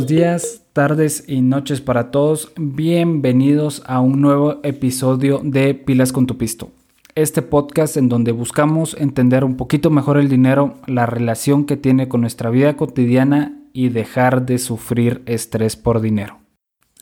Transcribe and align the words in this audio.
buenos 0.00 0.08
días, 0.08 0.62
tardes 0.72 1.24
y 1.28 1.42
noches 1.42 1.82
para 1.82 2.10
todos. 2.10 2.52
Bienvenidos 2.56 3.82
a 3.84 4.00
un 4.00 4.22
nuevo 4.22 4.58
episodio 4.62 5.42
de 5.44 5.74
Pilas 5.74 6.10
con 6.10 6.26
tu 6.26 6.38
Pisto. 6.38 6.70
Este 7.14 7.42
podcast 7.42 7.98
en 7.98 8.08
donde 8.08 8.32
buscamos 8.32 8.96
entender 8.98 9.44
un 9.44 9.58
poquito 9.58 9.90
mejor 9.90 10.16
el 10.16 10.30
dinero, 10.30 10.76
la 10.86 11.04
relación 11.04 11.66
que 11.66 11.76
tiene 11.76 12.08
con 12.08 12.22
nuestra 12.22 12.48
vida 12.48 12.78
cotidiana 12.78 13.60
y 13.74 13.90
dejar 13.90 14.46
de 14.46 14.56
sufrir 14.56 15.20
estrés 15.26 15.76
por 15.76 16.00
dinero. 16.00 16.38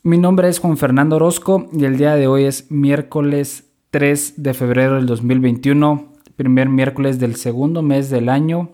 Mi 0.03 0.17
nombre 0.17 0.49
es 0.49 0.59
Juan 0.59 0.75
Fernando 0.75 1.15
Orozco 1.15 1.69
y 1.71 1.85
el 1.85 1.97
día 1.97 2.15
de 2.15 2.27
hoy 2.27 2.43
es 2.43 2.69
miércoles 2.69 3.71
3 3.91 4.43
de 4.43 4.53
febrero 4.53 4.95
del 4.95 5.05
2021, 5.05 6.15
primer 6.35 6.67
miércoles 6.67 7.17
del 7.17 7.37
segundo 7.37 7.81
mes 7.81 8.09
del 8.09 8.27
año 8.27 8.71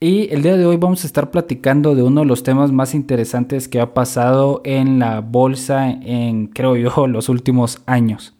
y 0.00 0.32
el 0.32 0.42
día 0.42 0.56
de 0.56 0.64
hoy 0.64 0.76
vamos 0.76 1.02
a 1.02 1.08
estar 1.08 1.32
platicando 1.32 1.96
de 1.96 2.04
uno 2.04 2.20
de 2.20 2.26
los 2.26 2.44
temas 2.44 2.70
más 2.70 2.94
interesantes 2.94 3.66
que 3.66 3.80
ha 3.80 3.94
pasado 3.94 4.60
en 4.64 5.00
la 5.00 5.20
bolsa 5.20 5.90
en, 5.90 6.46
creo 6.46 6.76
yo, 6.76 7.06
los 7.08 7.28
últimos 7.28 7.82
años. 7.86 8.34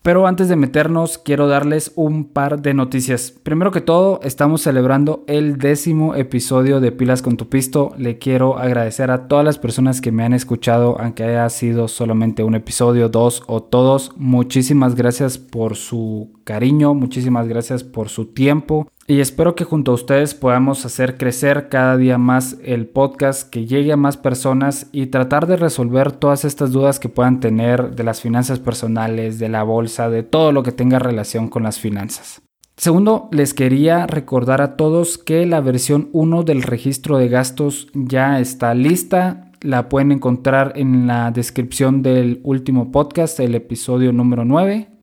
Pero 0.00 0.26
antes 0.26 0.50
de 0.50 0.56
meternos, 0.56 1.16
quiero 1.16 1.48
darles 1.48 1.92
un 1.94 2.24
par 2.24 2.60
de 2.60 2.74
noticias. 2.74 3.30
Primero 3.30 3.72
que 3.72 3.80
todo, 3.80 4.20
estamos 4.22 4.60
celebrando 4.60 5.24
el 5.26 5.56
décimo 5.56 6.14
episodio 6.14 6.80
de 6.80 6.92
Pilas 6.92 7.22
con 7.22 7.38
tu 7.38 7.48
Pisto. 7.48 7.94
Le 7.96 8.18
quiero 8.18 8.58
agradecer 8.58 9.10
a 9.10 9.28
todas 9.28 9.46
las 9.46 9.58
personas 9.58 10.02
que 10.02 10.12
me 10.12 10.22
han 10.22 10.34
escuchado, 10.34 11.00
aunque 11.00 11.24
haya 11.24 11.48
sido 11.48 11.88
solamente 11.88 12.44
un 12.44 12.54
episodio, 12.54 13.08
dos 13.08 13.42
o 13.46 13.62
todos. 13.62 14.12
Muchísimas 14.16 14.94
gracias 14.94 15.38
por 15.38 15.74
su 15.74 16.32
cariño, 16.44 16.92
muchísimas 16.92 17.48
gracias 17.48 17.82
por 17.82 18.10
su 18.10 18.26
tiempo. 18.26 18.86
Y 19.06 19.20
espero 19.20 19.54
que 19.54 19.64
junto 19.64 19.90
a 19.90 19.94
ustedes 19.94 20.34
podamos 20.34 20.86
hacer 20.86 21.18
crecer 21.18 21.68
cada 21.68 21.98
día 21.98 22.16
más 22.16 22.56
el 22.64 22.86
podcast, 22.86 23.50
que 23.50 23.66
llegue 23.66 23.92
a 23.92 23.98
más 23.98 24.16
personas 24.16 24.86
y 24.92 25.06
tratar 25.06 25.46
de 25.46 25.56
resolver 25.56 26.10
todas 26.12 26.46
estas 26.46 26.72
dudas 26.72 26.98
que 26.98 27.10
puedan 27.10 27.38
tener 27.38 27.94
de 27.94 28.02
las 28.02 28.22
finanzas 28.22 28.60
personales, 28.60 29.38
de 29.38 29.50
la 29.50 29.62
bolsa, 29.62 30.08
de 30.08 30.22
todo 30.22 30.52
lo 30.52 30.62
que 30.62 30.72
tenga 30.72 30.98
relación 30.98 31.48
con 31.48 31.64
las 31.64 31.78
finanzas. 31.78 32.40
Segundo, 32.78 33.28
les 33.30 33.52
quería 33.52 34.06
recordar 34.06 34.62
a 34.62 34.74
todos 34.76 35.18
que 35.18 35.44
la 35.44 35.60
versión 35.60 36.08
1 36.12 36.42
del 36.42 36.62
registro 36.62 37.18
de 37.18 37.28
gastos 37.28 37.88
ya 37.92 38.40
está 38.40 38.72
lista. 38.74 39.52
La 39.60 39.90
pueden 39.90 40.12
encontrar 40.12 40.72
en 40.76 41.06
la 41.06 41.30
descripción 41.30 42.02
del 42.02 42.40
último 42.42 42.90
podcast, 42.90 43.38
el 43.38 43.54
episodio 43.54 44.14
número 44.14 44.46
9. 44.46 44.93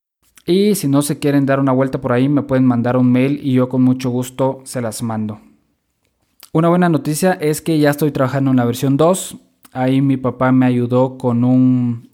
Y 0.45 0.75
si 0.75 0.88
no 0.88 1.02
se 1.02 1.20
quieren 1.20 1.45
dar 1.45 1.59
una 1.59 1.72
vuelta 1.72 2.02
por 2.02 2.14
ahí, 2.14 2.28
me 2.28 2.44
pueden 2.44 2.66
mandar 2.66 2.97
un 2.97 3.11
mail 3.11 3.39
y 3.44 3.53
yo 3.53 3.70
con 3.70 3.81
mucho 3.81 4.09
gusto 4.09 4.61
se 4.64 4.81
las 4.81 5.03
mando. 5.03 5.39
Una 6.53 6.67
buena 6.67 6.89
noticia 6.89 7.34
es 7.34 7.61
que 7.61 7.80
ya 7.80 7.92
estoy 7.92 8.11
trabajando 8.11 8.52
en 8.52 8.58
la 8.58 8.66
versión 8.66 8.97
2. 8.97 9.38
Ahí 9.72 10.02
mi 10.02 10.17
papá 10.17 10.52
me 10.52 10.66
ayudó 10.66 11.17
con 11.17 11.44
un 11.44 12.09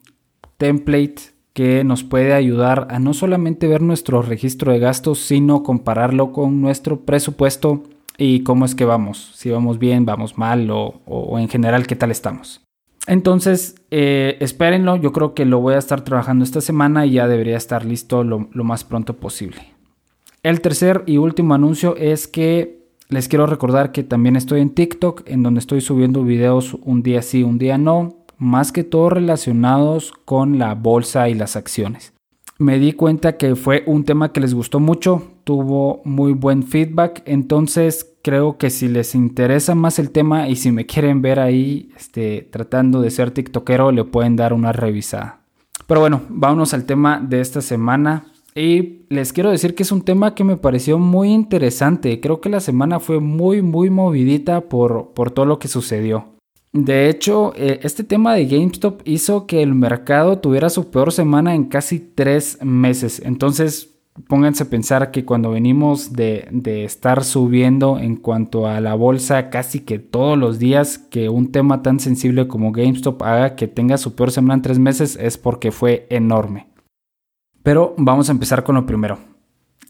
template 0.58 1.38
que 1.54 1.84
nos 1.84 2.04
puede 2.04 2.34
ayudar 2.34 2.88
a 2.92 3.00
no 3.00 3.16
solamente 3.16 3.68
ver 3.68 3.82
nuestro 3.82 4.22
registro 4.22 4.72
de 4.72 4.80
gastos, 4.80 5.20
sino 5.20 5.64
compararlo 5.64 6.32
con 6.32 6.62
nuestro 6.62 7.02
presupuesto 7.02 7.82
y 8.16 8.42
cómo 8.44 8.66
es 8.66 8.76
que 8.76 8.86
vamos, 8.86 9.32
si 9.34 9.50
vamos 9.50 9.80
bien, 9.80 10.06
vamos 10.06 10.38
mal 10.38 10.70
o, 10.70 11.02
o 11.06 11.40
en 11.40 11.50
general 11.50 11.88
qué 11.88 11.96
tal 11.96 12.12
estamos. 12.12 12.67
Entonces, 13.08 13.76
eh, 13.90 14.38
espérenlo, 14.42 14.98
yo 14.98 15.14
creo 15.14 15.34
que 15.34 15.46
lo 15.46 15.60
voy 15.60 15.76
a 15.76 15.80
estar 15.80 16.02
trabajando 16.02 16.44
esta 16.44 16.62
semana 16.62 17.06
y 17.06 17.14
ya 17.14 17.28
debería 17.28 17.58
estar 17.58 17.86
listo 17.86 18.24
lo, 18.24 18.50
lo 18.52 18.64
más 18.66 18.84
pronto 18.84 19.16
posible. 19.16 19.74
El 20.44 20.62
tercer 20.62 21.04
y 21.06 21.18
último 21.18 21.54
anuncio 21.54 21.96
es 21.96 22.28
que 22.28 22.86
les 23.10 23.30
quiero 23.30 23.46
recordar 23.46 23.94
que 23.94 24.04
también 24.04 24.36
estoy 24.36 24.60
en 24.60 24.72
TikTok, 24.72 25.24
en 25.26 25.42
donde 25.42 25.62
estoy 25.62 25.80
subiendo 25.80 26.24
videos 26.24 26.74
un 26.84 27.02
día 27.02 27.22
sí, 27.22 27.44
un 27.44 27.58
día 27.58 27.78
no, 27.78 28.26
más 28.38 28.72
que 28.74 28.84
todo 28.84 29.10
relacionados 29.10 30.12
con 30.26 30.60
la 30.60 30.76
bolsa 30.76 31.30
y 31.30 31.34
las 31.34 31.56
acciones. 31.56 32.14
Me 32.60 32.80
di 32.80 32.94
cuenta 32.94 33.38
que 33.38 33.56
fue 33.56 33.84
un 33.86 34.04
tema 34.04 34.32
que 34.32 34.40
les 34.40 34.56
gustó 34.56 34.80
mucho, 34.80 35.22
tuvo 35.44 36.02
muy 36.06 36.34
buen 36.34 36.64
feedback, 36.64 37.22
entonces 37.26 38.16
creo 38.24 38.58
que 38.58 38.72
si 38.72 38.88
les 38.88 39.14
interesa 39.14 39.76
más 39.76 40.00
el 40.00 40.10
tema 40.10 40.50
y 40.50 40.56
si 40.56 40.72
me 40.72 40.88
quieren 40.88 41.22
ver 41.22 41.40
ahí 41.40 41.92
este, 41.96 42.48
tratando 42.52 43.02
de 43.02 43.12
ser 43.12 43.32
tiktokero, 43.32 43.92
le 43.92 44.04
pueden 44.06 44.36
dar 44.36 44.54
una 44.54 44.72
revisada. 44.72 45.42
Pero 45.86 46.02
bueno, 46.02 46.22
vámonos 46.30 46.74
al 46.74 46.86
tema 46.86 47.20
de 47.20 47.42
esta 47.42 47.62
semana. 47.62 48.26
Y 48.54 49.06
les 49.10 49.34
quiero 49.34 49.52
decir 49.52 49.76
que 49.76 49.84
es 49.84 49.92
un 49.92 50.02
tema 50.02 50.34
que 50.34 50.44
me 50.44 50.58
pareció 50.58 50.98
muy 50.98 51.30
interesante. 51.30 52.20
Creo 52.20 52.42
que 52.42 52.50
la 52.50 52.60
semana 52.60 53.00
fue 53.00 53.20
muy, 53.20 53.62
muy 53.62 53.92
movidita 53.92 54.62
por, 54.62 55.14
por 55.14 55.30
todo 55.30 55.46
lo 55.46 55.60
que 55.60 55.68
sucedió. 55.68 56.37
De 56.86 57.10
hecho, 57.10 57.54
eh, 57.56 57.80
este 57.82 58.04
tema 58.04 58.36
de 58.36 58.46
GameStop 58.46 59.02
hizo 59.04 59.48
que 59.48 59.64
el 59.64 59.74
mercado 59.74 60.38
tuviera 60.38 60.70
su 60.70 60.92
peor 60.92 61.12
semana 61.12 61.56
en 61.56 61.66
casi 61.66 62.00
tres 62.00 62.60
meses. 62.62 63.20
Entonces, 63.26 63.96
pónganse 64.28 64.64
a 64.64 64.70
pensar 64.70 65.10
que 65.10 65.26
cuando 65.26 65.50
venimos 65.50 66.14
de, 66.14 66.48
estar 66.86 67.24
subiendo 67.24 67.98
en 67.98 68.16
cuanto 68.16 68.68
a 68.68 68.80
la 68.80 68.94
bolsa 68.94 69.50
casi 69.50 69.80
que 69.80 69.98
todos 69.98 70.38
los 70.38 70.60
días, 70.60 71.00
que 71.00 71.30
un 71.30 71.52
tema 71.52 71.82
tan 71.82 72.00
sensible 72.00 72.48
como 72.48 72.72
GameStop 72.72 73.24
haga 73.24 73.56
que 73.56 73.68
tenga 73.68 73.98
su 73.98 74.14
peor 74.14 74.32
semana 74.32 74.56
en 74.56 74.62
tres 74.62 74.78
meses 74.78 75.18
es 75.20 75.38
porque 75.38 75.72
fue 75.72 76.06
enorme. 76.12 76.68
Pero 77.64 77.96
vamos 77.98 78.30
a 78.30 78.34
empezar 78.34 78.64
con 78.64 78.76
lo 78.76 78.86
primero. 78.86 79.18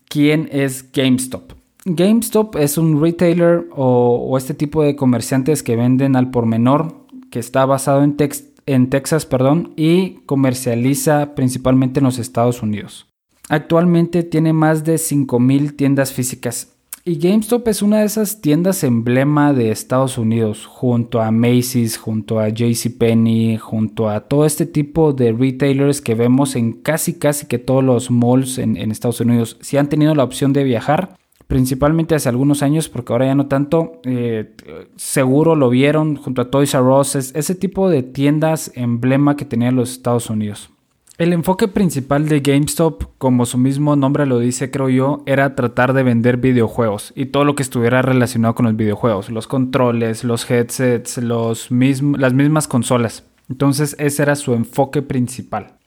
¿Quién 0.08 0.48
es 0.54 0.90
GameStop? 0.92 1.57
GameStop 1.96 2.56
es 2.58 2.78
un 2.78 3.02
retailer 3.02 3.68
o, 3.76 4.38
este 4.38 4.54
tipo 4.54 4.84
de 4.84 4.96
comerciantes 4.96 5.64
que 5.64 5.76
venden 5.76 6.16
al 6.16 6.32
por 6.32 6.46
menor, 6.46 7.06
que 7.32 7.40
está 7.40 7.66
basado 7.66 8.04
en, 8.04 8.18
en 8.66 8.90
Texas 8.90 9.26
perdón, 9.26 9.74
y 9.76 10.16
comercializa 10.26 11.34
principalmente 11.36 12.00
en 12.00 12.06
los 12.06 12.20
Estados 12.20 12.62
Unidos. 12.62 13.08
Actualmente 13.50 14.24
tiene 14.24 14.54
más 14.54 14.84
de 14.84 14.96
5.000 14.96 15.76
tiendas 15.76 16.12
físicas 16.12 16.78
y 17.08 17.20
GameStop 17.20 17.66
es 17.70 17.82
una 17.82 18.00
de 18.00 18.06
esas 18.06 18.42
tiendas 18.42 18.84
emblema 18.84 19.54
de 19.54 19.72
Estados 19.72 20.18
Unidos, 20.18 20.66
junto 20.66 21.22
a 21.22 21.32
Macy's, 21.32 21.96
junto 21.96 22.42
a 22.42 22.50
JCPenney, 22.50 23.56
junto 23.56 24.10
a 24.10 24.28
todo 24.28 24.46
este 24.46 24.66
tipo 24.66 25.14
de 25.14 25.32
retailers 25.32 26.02
que 26.02 26.16
vemos 26.16 26.58
en 26.58 26.74
casi 26.74 27.14
casi 27.14 27.46
que 27.46 27.60
todos 27.60 27.82
los 27.82 28.12
malls 28.12 28.58
en, 28.58 28.76
Estados 28.92 29.22
Unidos. 29.22 29.56
Si 29.62 29.78
han 29.78 29.88
tenido 29.88 30.16
la 30.16 30.26
opción 30.26 30.52
de 30.52 30.66
viajar, 30.66 31.18
principalmente 31.48 32.16
hace 32.16 32.30
algunos 32.30 32.62
años, 32.62 32.90
porque 32.90 33.14
ahora 33.14 33.26
ya 33.26 33.36
no 33.36 33.48
tanto, 33.48 34.02
eh, 34.04 34.54
seguro 34.96 35.56
lo 35.56 35.70
vieron 35.70 36.16
junto 36.18 36.42
a 36.42 36.52
Toys 36.52 36.74
R 36.74 36.84
Us, 36.84 37.16
ese 37.16 37.56
tipo 37.56 37.90
de 37.90 38.04
tiendas 38.04 38.72
emblema 38.76 39.36
que 39.36 39.46
tenían 39.46 39.76
los 39.76 39.92
Estados 39.92 40.30
Unidos. 40.30 40.70
El 41.18 41.34
enfoque 41.34 41.68
principal 41.68 42.30
de 42.30 42.42
GameStop, 42.42 43.06
como 43.18 43.48
su 43.48 43.58
mismo 43.58 43.96
nombre 43.96 44.28
lo 44.28 44.38
dice, 44.38 44.70
creo 44.70 44.90
yo, 44.90 45.24
era 45.26 45.56
tratar 45.56 45.94
de 45.94 46.04
vender 46.04 46.38
videojuegos 46.38 47.12
y 47.16 47.26
todo 47.26 47.44
lo 47.44 47.56
que 47.56 47.64
estuviera 47.64 48.04
relacionado 48.04 48.54
con 48.54 48.68
los 48.68 48.76
videojuegos, 48.76 49.32
los 49.32 49.48
controles, 49.48 50.24
los 50.24 50.48
headsets, 50.52 51.18
los 51.18 51.72
las 51.72 52.34
mismas 52.34 52.68
consolas. 52.68 53.24
Entonces 53.50 53.96
ese 53.98 54.22
era 54.22 54.36
su 54.36 54.54
enfoque 54.54 55.02
principal. 55.02 55.78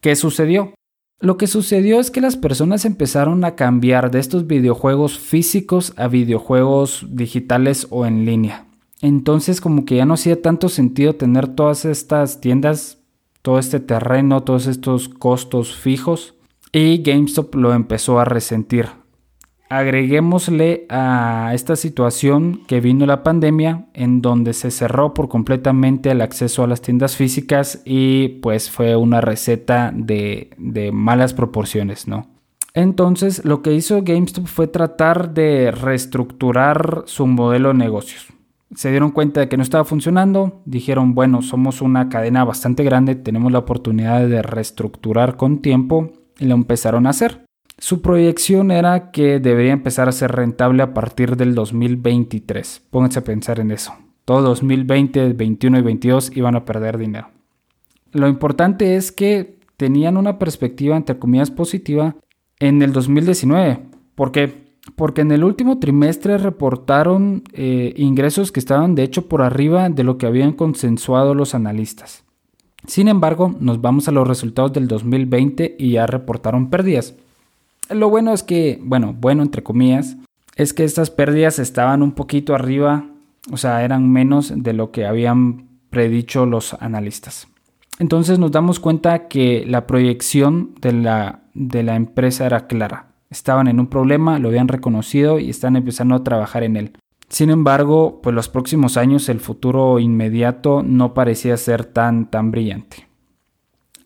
¿Qué 0.00 0.16
sucedió? 0.16 0.72
Lo 1.20 1.36
que 1.36 1.48
sucedió 1.48 1.98
es 1.98 2.12
que 2.12 2.20
las 2.20 2.36
personas 2.36 2.84
empezaron 2.84 3.44
a 3.44 3.56
cambiar 3.56 4.12
de 4.12 4.20
estos 4.20 4.46
videojuegos 4.46 5.18
físicos 5.18 5.92
a 5.96 6.06
videojuegos 6.06 7.06
digitales 7.10 7.88
o 7.90 8.06
en 8.06 8.24
línea. 8.24 8.66
Entonces 9.00 9.60
como 9.60 9.84
que 9.84 9.96
ya 9.96 10.06
no 10.06 10.14
hacía 10.14 10.40
tanto 10.40 10.68
sentido 10.68 11.16
tener 11.16 11.48
todas 11.48 11.84
estas 11.84 12.40
tiendas 12.40 12.98
todo 13.42 13.58
este 13.58 13.80
terreno, 13.80 14.42
todos 14.42 14.66
estos 14.66 15.08
costos 15.08 15.74
fijos 15.74 16.34
y 16.72 17.02
GameStop 17.02 17.54
lo 17.54 17.72
empezó 17.72 18.20
a 18.20 18.24
resentir. 18.24 18.86
Agreguémosle 19.68 20.86
a 20.88 21.50
esta 21.52 21.76
situación 21.76 22.62
que 22.66 22.80
vino 22.80 23.04
la 23.04 23.22
pandemia 23.22 23.86
en 23.92 24.22
donde 24.22 24.54
se 24.54 24.70
cerró 24.70 25.12
por 25.12 25.28
completamente 25.28 26.10
el 26.10 26.22
acceso 26.22 26.62
a 26.62 26.66
las 26.66 26.80
tiendas 26.80 27.16
físicas 27.16 27.82
y 27.84 28.40
pues 28.40 28.70
fue 28.70 28.96
una 28.96 29.20
receta 29.20 29.92
de, 29.94 30.50
de 30.56 30.90
malas 30.90 31.34
proporciones, 31.34 32.08
¿no? 32.08 32.26
Entonces 32.72 33.44
lo 33.44 33.60
que 33.60 33.74
hizo 33.74 34.02
GameStop 34.02 34.46
fue 34.46 34.68
tratar 34.68 35.34
de 35.34 35.70
reestructurar 35.70 37.02
su 37.06 37.26
modelo 37.26 37.68
de 37.68 37.74
negocios 37.74 38.28
se 38.74 38.90
dieron 38.90 39.10
cuenta 39.10 39.40
de 39.40 39.48
que 39.48 39.56
no 39.56 39.62
estaba 39.62 39.84
funcionando, 39.84 40.60
dijeron, 40.64 41.14
bueno, 41.14 41.42
somos 41.42 41.80
una 41.80 42.08
cadena 42.08 42.44
bastante 42.44 42.84
grande, 42.84 43.14
tenemos 43.14 43.50
la 43.50 43.60
oportunidad 43.60 44.26
de 44.26 44.42
reestructurar 44.42 45.36
con 45.36 45.62
tiempo 45.62 46.12
y 46.38 46.44
lo 46.44 46.54
empezaron 46.54 47.06
a 47.06 47.10
hacer. 47.10 47.47
Su 47.78 48.02
proyección 48.02 48.72
era 48.72 49.12
que 49.12 49.38
debería 49.38 49.72
empezar 49.72 50.08
a 50.08 50.12
ser 50.12 50.32
rentable 50.32 50.82
a 50.82 50.94
partir 50.94 51.36
del 51.36 51.54
2023. 51.54 52.82
Pónganse 52.90 53.20
a 53.20 53.24
pensar 53.24 53.60
en 53.60 53.70
eso. 53.70 53.92
Todo 54.24 54.42
2020, 54.42 55.20
2021 55.20 55.78
y 55.78 55.80
2022 55.82 56.36
iban 56.36 56.56
a 56.56 56.64
perder 56.64 56.98
dinero. 56.98 57.28
Lo 58.12 58.26
importante 58.26 58.96
es 58.96 59.12
que 59.12 59.60
tenían 59.76 60.16
una 60.16 60.38
perspectiva 60.38 60.96
entre 60.96 61.18
comillas 61.18 61.52
positiva 61.52 62.16
en 62.58 62.82
el 62.82 62.92
2019, 62.92 63.80
porque 64.16 64.68
porque 64.96 65.20
en 65.20 65.32
el 65.32 65.44
último 65.44 65.78
trimestre 65.78 66.38
reportaron 66.38 67.42
eh, 67.52 67.92
ingresos 67.96 68.50
que 68.52 68.60
estaban 68.60 68.94
de 68.94 69.02
hecho 69.02 69.28
por 69.28 69.42
arriba 69.42 69.88
de 69.90 70.02
lo 70.02 70.18
que 70.18 70.26
habían 70.26 70.52
consensuado 70.52 71.34
los 71.34 71.54
analistas. 71.54 72.24
Sin 72.86 73.08
embargo, 73.08 73.54
nos 73.60 73.80
vamos 73.80 74.08
a 74.08 74.12
los 74.12 74.26
resultados 74.26 74.72
del 74.72 74.88
2020 74.88 75.76
y 75.78 75.92
ya 75.92 76.06
reportaron 76.06 76.70
pérdidas. 76.70 77.14
Lo 77.90 78.10
bueno 78.10 78.32
es 78.32 78.42
que, 78.42 78.78
bueno, 78.82 79.14
bueno 79.18 79.42
entre 79.42 79.62
comillas, 79.62 80.16
es 80.56 80.74
que 80.74 80.84
estas 80.84 81.10
pérdidas 81.10 81.58
estaban 81.58 82.02
un 82.02 82.12
poquito 82.12 82.54
arriba, 82.54 83.06
o 83.50 83.56
sea, 83.56 83.84
eran 83.84 84.10
menos 84.10 84.52
de 84.54 84.72
lo 84.72 84.90
que 84.90 85.06
habían 85.06 85.68
predicho 85.90 86.46
los 86.46 86.74
analistas. 86.74 87.48
Entonces 87.98 88.38
nos 88.38 88.52
damos 88.52 88.78
cuenta 88.78 89.28
que 89.28 89.64
la 89.66 89.86
proyección 89.86 90.74
de 90.80 90.92
la, 90.92 91.40
de 91.54 91.82
la 91.82 91.96
empresa 91.96 92.46
era 92.46 92.66
clara. 92.66 93.06
Estaban 93.30 93.68
en 93.68 93.80
un 93.80 93.88
problema, 93.88 94.38
lo 94.38 94.48
habían 94.48 94.68
reconocido 94.68 95.38
y 95.38 95.50
están 95.50 95.76
empezando 95.76 96.14
a 96.14 96.24
trabajar 96.24 96.62
en 96.62 96.76
él. 96.76 96.92
Sin 97.28 97.50
embargo, 97.50 98.20
pues 98.22 98.34
los 98.34 98.48
próximos 98.48 98.96
años 98.96 99.28
el 99.28 99.40
futuro 99.40 99.98
inmediato 99.98 100.82
no 100.82 101.12
parecía 101.12 101.56
ser 101.56 101.84
tan, 101.84 102.30
tan 102.30 102.50
brillante. 102.50 103.06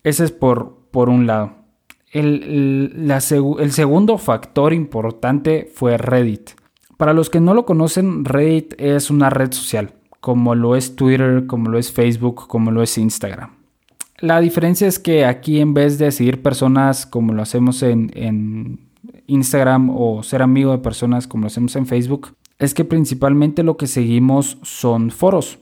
Ese 0.03 0.25
es 0.25 0.31
por, 0.31 0.87
por 0.91 1.09
un 1.09 1.25
lado. 1.25 1.62
El, 2.13 3.71
segundo 3.71 4.19
factor 4.19 4.71
importante 4.71 5.69
fue 5.73 5.97
Reddit. 5.97 6.51
Para 6.97 7.13
los 7.13 7.31
que 7.31 7.39
no 7.39 7.55
lo 7.55 7.65
conocen, 7.65 8.23
Reddit 8.23 8.75
es 8.77 9.09
una 9.09 9.31
red 9.31 9.51
social, 9.51 9.95
como 10.19 10.53
lo 10.53 10.75
es 10.75 10.95
Twitter, 10.95 11.47
como 11.47 11.69
lo 11.69 11.79
es 11.79 11.91
Facebook, 11.91 12.47
como 12.47 12.69
lo 12.69 12.83
es 12.83 12.99
Instagram. 12.99 13.49
La 14.19 14.39
diferencia 14.39 14.87
es 14.87 14.99
que 14.99 15.25
aquí 15.25 15.59
en 15.59 15.73
vez 15.73 15.97
de 15.97 16.11
seguir 16.11 16.43
personas 16.43 17.07
como 17.07 17.33
lo 17.33 17.41
hacemos 17.41 17.81
en, 17.81 18.11
en 18.13 18.79
Instagram 19.25 19.89
o 19.89 20.21
ser 20.21 20.43
amigo 20.43 20.71
de 20.71 20.77
personas 20.77 21.27
como 21.27 21.41
lo 21.41 21.47
hacemos 21.47 21.75
en 21.75 21.87
Facebook, 21.87 22.35
es 22.59 22.75
que 22.75 22.85
principalmente 22.85 23.63
lo 23.63 23.75
que 23.75 23.87
seguimos 23.87 24.59
son 24.61 25.09
foros. 25.09 25.57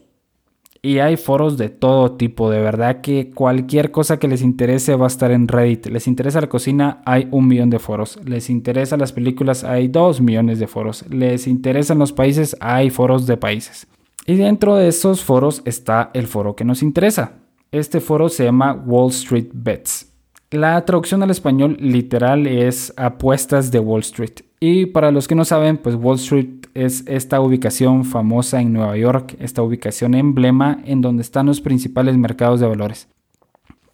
Y 0.84 0.98
hay 0.98 1.16
foros 1.16 1.58
de 1.58 1.68
todo 1.68 2.16
tipo, 2.16 2.50
de 2.50 2.60
verdad 2.60 3.02
que 3.02 3.30
cualquier 3.30 3.92
cosa 3.92 4.18
que 4.18 4.26
les 4.26 4.42
interese 4.42 4.96
va 4.96 5.04
a 5.04 5.06
estar 5.06 5.30
en 5.30 5.46
Reddit. 5.46 5.86
Les 5.86 6.08
interesa 6.08 6.40
la 6.40 6.48
cocina, 6.48 7.02
hay 7.06 7.28
un 7.30 7.46
millón 7.46 7.70
de 7.70 7.78
foros. 7.78 8.18
Les 8.24 8.50
interesa 8.50 8.96
las 8.96 9.12
películas, 9.12 9.62
hay 9.62 9.86
dos 9.86 10.20
millones 10.20 10.58
de 10.58 10.66
foros. 10.66 11.04
Les 11.08 11.46
interesan 11.46 12.00
los 12.00 12.12
países, 12.12 12.56
hay 12.58 12.90
foros 12.90 13.28
de 13.28 13.36
países. 13.36 13.86
Y 14.26 14.34
dentro 14.34 14.74
de 14.74 14.88
esos 14.88 15.22
foros 15.22 15.62
está 15.66 16.10
el 16.14 16.26
foro 16.26 16.56
que 16.56 16.64
nos 16.64 16.82
interesa. 16.82 17.34
Este 17.70 18.00
foro 18.00 18.28
se 18.28 18.42
llama 18.42 18.72
Wall 18.72 19.10
Street 19.10 19.50
Bets. 19.52 20.12
La 20.50 20.84
traducción 20.84 21.22
al 21.22 21.30
español 21.30 21.76
literal 21.78 22.48
es 22.48 22.92
apuestas 22.96 23.70
de 23.70 23.78
Wall 23.78 24.00
Street. 24.00 24.40
Y 24.58 24.86
para 24.86 25.12
los 25.12 25.28
que 25.28 25.36
no 25.36 25.44
saben, 25.44 25.78
pues 25.78 25.94
Wall 25.94 26.16
Street 26.16 26.61
es 26.74 27.04
esta 27.06 27.40
ubicación 27.40 28.04
famosa 28.04 28.60
en 28.60 28.72
Nueva 28.72 28.96
York, 28.96 29.36
esta 29.38 29.62
ubicación 29.62 30.14
emblema 30.14 30.80
en 30.84 31.00
donde 31.00 31.22
están 31.22 31.46
los 31.46 31.60
principales 31.60 32.16
mercados 32.16 32.60
de 32.60 32.66
valores. 32.66 33.08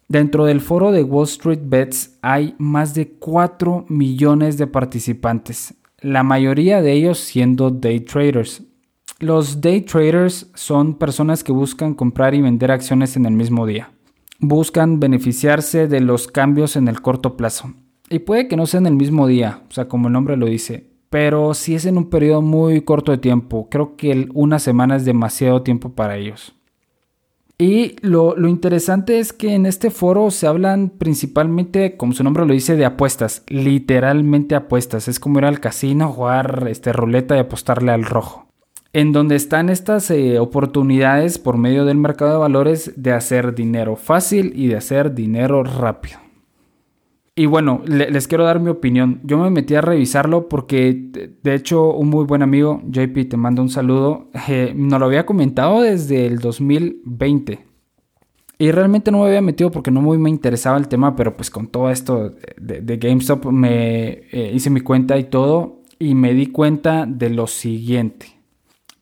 Dentro 0.07 0.45
del 0.45 0.61
foro 0.61 0.91
de 0.91 1.03
Wall 1.03 1.25
Street 1.25 1.61
Bets 1.63 2.17
hay 2.21 2.55
más 2.57 2.93
de 2.93 3.11
4 3.11 3.85
millones 3.89 4.57
de 4.57 4.67
participantes, 4.67 5.75
la 6.01 6.23
mayoría 6.23 6.81
de 6.81 6.93
ellos 6.93 7.19
siendo 7.19 7.69
day 7.69 7.99
traders. 7.99 8.63
Los 9.19 9.61
day 9.61 9.81
traders 9.81 10.49
son 10.55 10.95
personas 10.95 11.43
que 11.43 11.51
buscan 11.51 11.93
comprar 11.93 12.33
y 12.33 12.41
vender 12.41 12.71
acciones 12.71 13.15
en 13.17 13.25
el 13.25 13.33
mismo 13.33 13.65
día 13.65 13.91
buscan 14.39 14.99
beneficiarse 14.99 15.87
de 15.87 15.99
los 15.99 16.27
cambios 16.27 16.75
en 16.75 16.87
el 16.87 17.01
corto 17.01 17.35
plazo. 17.35 17.73
Y 18.09 18.19
puede 18.19 18.47
que 18.47 18.55
no 18.55 18.65
sea 18.65 18.79
en 18.79 18.87
el 18.87 18.95
mismo 18.95 19.27
día, 19.27 19.61
o 19.69 19.71
sea, 19.71 19.87
como 19.87 20.07
el 20.07 20.13
nombre 20.13 20.37
lo 20.37 20.47
dice, 20.47 20.88
pero 21.09 21.53
si 21.53 21.75
es 21.75 21.85
en 21.85 21.97
un 21.97 22.09
periodo 22.09 22.41
muy 22.41 22.81
corto 22.81 23.11
de 23.11 23.17
tiempo. 23.17 23.67
Creo 23.69 23.95
que 23.95 24.27
una 24.33 24.59
semana 24.59 24.95
es 24.95 25.05
demasiado 25.05 25.63
tiempo 25.63 25.91
para 25.91 26.17
ellos. 26.17 26.55
Y 27.57 27.97
lo, 28.01 28.37
lo, 28.37 28.47
interesante 28.47 29.19
es 29.19 29.33
que 29.33 29.53
en 29.53 29.65
este 29.65 29.91
foro 29.91 30.31
se 30.31 30.47
hablan 30.47 30.89
principalmente, 30.89 31.97
como 31.97 32.13
su 32.13 32.23
nombre 32.23 32.45
lo 32.45 32.53
dice, 32.53 32.77
de 32.77 32.85
apuestas. 32.85 33.43
Literalmente 33.47 34.55
apuestas. 34.55 35.09
Es 35.09 35.19
como 35.19 35.39
ir 35.39 35.45
al 35.45 35.59
casino, 35.59 36.13
jugar 36.13 36.67
este, 36.69 36.93
ruleta 36.93 37.35
y 37.35 37.39
apostarle 37.39 37.91
al 37.91 38.05
rojo 38.05 38.45
en 38.93 39.11
donde 39.11 39.35
están 39.35 39.69
estas 39.69 40.09
eh, 40.09 40.39
oportunidades 40.39 41.37
por 41.37 41.57
medio 41.57 41.85
del 41.85 41.97
mercado 41.97 42.31
de 42.31 42.37
valores 42.39 42.93
de 42.95 43.11
hacer 43.11 43.53
dinero 43.53 43.95
fácil 43.95 44.51
y 44.55 44.67
de 44.67 44.77
hacer 44.77 45.13
dinero 45.13 45.63
rápido. 45.63 46.17
Y 47.35 47.45
bueno, 47.45 47.81
les 47.85 48.27
quiero 48.27 48.43
dar 48.43 48.59
mi 48.59 48.69
opinión. 48.69 49.21
Yo 49.23 49.37
me 49.37 49.49
metí 49.49 49.75
a 49.75 49.81
revisarlo 49.81 50.49
porque, 50.49 51.31
de 51.41 51.53
hecho, 51.53 51.93
un 51.93 52.09
muy 52.09 52.25
buen 52.25 52.41
amigo, 52.41 52.81
JP, 52.89 53.29
te 53.29 53.37
mando 53.37 53.61
un 53.61 53.69
saludo, 53.69 54.29
eh, 54.49 54.73
nos 54.75 54.99
lo 54.99 55.05
había 55.05 55.25
comentado 55.25 55.81
desde 55.81 56.25
el 56.25 56.39
2020. 56.39 57.65
Y 58.61 58.71
realmente 58.71 59.09
no 59.09 59.19
me 59.19 59.27
había 59.27 59.41
metido 59.41 59.71
porque 59.71 59.89
no 59.89 60.01
muy 60.01 60.17
me 60.17 60.29
interesaba 60.29 60.77
el 60.77 60.89
tema, 60.89 61.15
pero 61.15 61.37
pues 61.37 61.49
con 61.49 61.67
todo 61.67 61.89
esto 61.89 62.35
de, 62.59 62.97
GameStop 62.97 63.45
me 63.45 64.23
eh, 64.31 64.51
hice 64.53 64.69
mi 64.69 64.81
cuenta 64.81 65.17
y 65.17 65.23
todo 65.23 65.83
y 65.97 66.13
me 66.13 66.33
di 66.33 66.47
cuenta 66.47 67.05
de 67.05 67.29
lo 67.29 67.47
siguiente. 67.47 68.37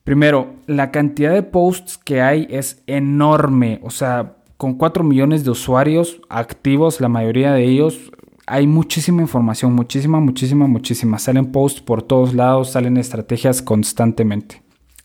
Primero, 0.03 0.53
la 0.68 0.91
cantidad 0.91 1.33
de 1.33 1.41
posts 1.41 1.97
que 1.97 2.21
hay 2.21 2.47
es 2.51 2.83
enorme. 2.85 3.79
O 3.81 3.89
sea, 3.89 4.38
con 4.57 4.75
4 4.75 5.03
millones 5.03 5.44
de 5.44 5.51
usuarios 5.51 6.21
activos, 6.29 7.01
la 7.01 7.09
mayoría 7.09 7.51
de 7.51 7.65
ellos, 7.65 8.12
hay 8.48 8.66
muchísima 8.66 9.22
información, 9.22 9.74
muchísima, 9.74 10.20
muchísima, 10.22 10.68
muchísima. 10.68 11.20
Salen 11.20 11.52
posts 11.52 11.82
por 11.82 12.02
todos 12.02 12.34
lados, 12.34 12.72
salen 12.72 12.96
estrategias 12.96 13.62
constantemente. 13.62 14.64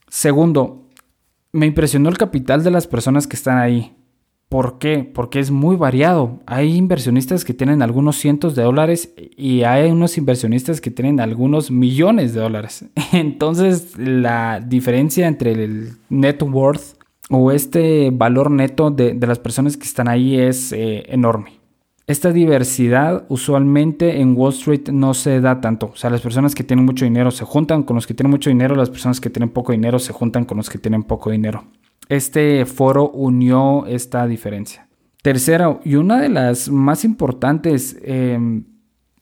Segundo, 0.09 0.89
me 1.53 1.67
impresionó 1.67 2.09
el 2.09 2.19
capital 2.19 2.63
de 2.63 2.71
las 2.71 2.87
personas 2.87 3.27
que 3.27 3.35
están 3.37 3.59
ahí. 3.59 3.97
¿Por 4.49 4.79
qué? 4.79 4.99
Porque 4.99 5.41
es 5.41 5.51
muy 5.51 5.77
variado. 5.77 6.41
Hay 6.47 6.77
inversionistas 6.77 7.45
que 7.45 7.55
tienen 7.55 7.83
algunos 7.83 8.17
cientos 8.17 8.55
de 8.55 8.63
dólares 8.63 9.13
y 9.37 9.65
hay 9.65 9.91
unos 9.91 10.19
inversionistas 10.19 10.81
que 10.81 10.91
tienen 10.91 11.19
algunos 11.21 11.71
millones 11.71 12.35
de 12.35 12.41
dólares. 12.41 12.85
Entonces 13.13 13.99
la 13.99 14.61
diferencia 14.61 15.27
entre 15.27 15.53
el 15.53 15.93
net 16.11 16.43
worth 16.43 16.97
o 17.29 17.51
este 17.51 18.11
valor 18.13 18.51
neto 18.51 18.91
de, 18.91 19.15
las 19.15 19.39
personas 19.39 19.77
que 19.77 19.85
están 19.85 20.07
ahí 20.07 20.39
es 20.39 20.73
eh, 20.73 21.05
enorme. 21.09 21.62
Esta 22.07 22.33
diversidad 22.33 23.25
usualmente 23.29 24.21
en 24.21 24.37
Wall 24.37 24.53
Street 24.53 24.89
no 24.89 25.15
se 25.15 25.41
da 25.41 25.61
tanto. 25.61 25.91
O 25.93 25.97
sea, 25.97 26.11
las 26.11 26.21
personas 26.21 26.55
que 26.55 26.65
tienen 26.65 26.85
mucho 26.85 27.05
dinero 27.05 27.31
se 27.31 27.45
juntan 27.45 27.85
con 27.85 27.95
los 27.95 28.07
que 28.07 28.15
tienen 28.15 28.33
mucho 28.33 28.51
dinero, 28.51 28.75
las 28.75 28.91
personas 28.91 29.21
que 29.21 29.31
tienen 29.31 29.51
poco 29.51 29.73
dinero 29.73 29.99
se 29.99 30.13
juntan 30.13 30.45
con 30.45 30.57
los 30.57 30.69
que 30.69 30.79
tienen 30.79 31.05
poco 31.05 31.31
dinero. 31.31 31.65
Este 32.09 32.67
foro 32.67 33.09
unió 33.11 33.87
esta 33.87 34.27
diferencia. 34.27 34.89
Tercera, 35.23 35.81
y 35.85 35.95
una 35.95 36.21
de 36.21 36.29
las 36.29 36.69
más 36.69 37.05
importantes, 37.05 37.97
em, 38.03 38.65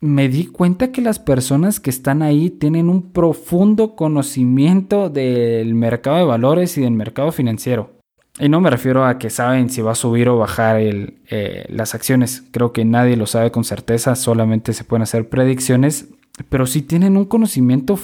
me 0.00 0.30
di 0.30 0.46
cuenta 0.46 0.90
que 0.90 1.02
las 1.02 1.18
personas 1.18 1.78
que 1.78 1.90
están 1.90 2.22
ahí 2.22 2.48
tienen 2.48 2.88
un 2.88 3.12
profundo 3.12 3.94
conocimiento 3.96 5.10
del 5.10 5.74
mercado 5.74 6.16
de 6.16 6.24
valores 6.24 6.78
y 6.78 6.80
del 6.80 6.92
mercado 6.92 7.32
financiero. 7.32 7.99
Y 8.40 8.48
no 8.48 8.60
me 8.60 8.70
refiero 8.70 9.04
a 9.04 9.18
que 9.18 9.30
saben 9.30 9.68
si 9.70 9.82
va 9.82 9.92
a 9.92 9.94
subir 9.94 10.28
o 10.28 10.38
bajar 10.38 10.78
eh, 10.80 11.66
las 11.68 11.94
acciones. 11.94 12.42
Creo 12.50 12.72
que 12.72 12.84
nadie 12.84 13.16
lo 13.16 13.26
sabe 13.26 13.50
con 13.50 13.64
certeza, 13.64 14.16
solamente 14.16 14.72
se 14.72 14.84
pueden 14.84 15.02
hacer 15.02 15.28
predicciones, 15.28 16.08
pero 16.48 16.66
sí 16.66 16.82
tienen 16.82 17.16
un 17.16 17.26
conocimiento 17.26 17.98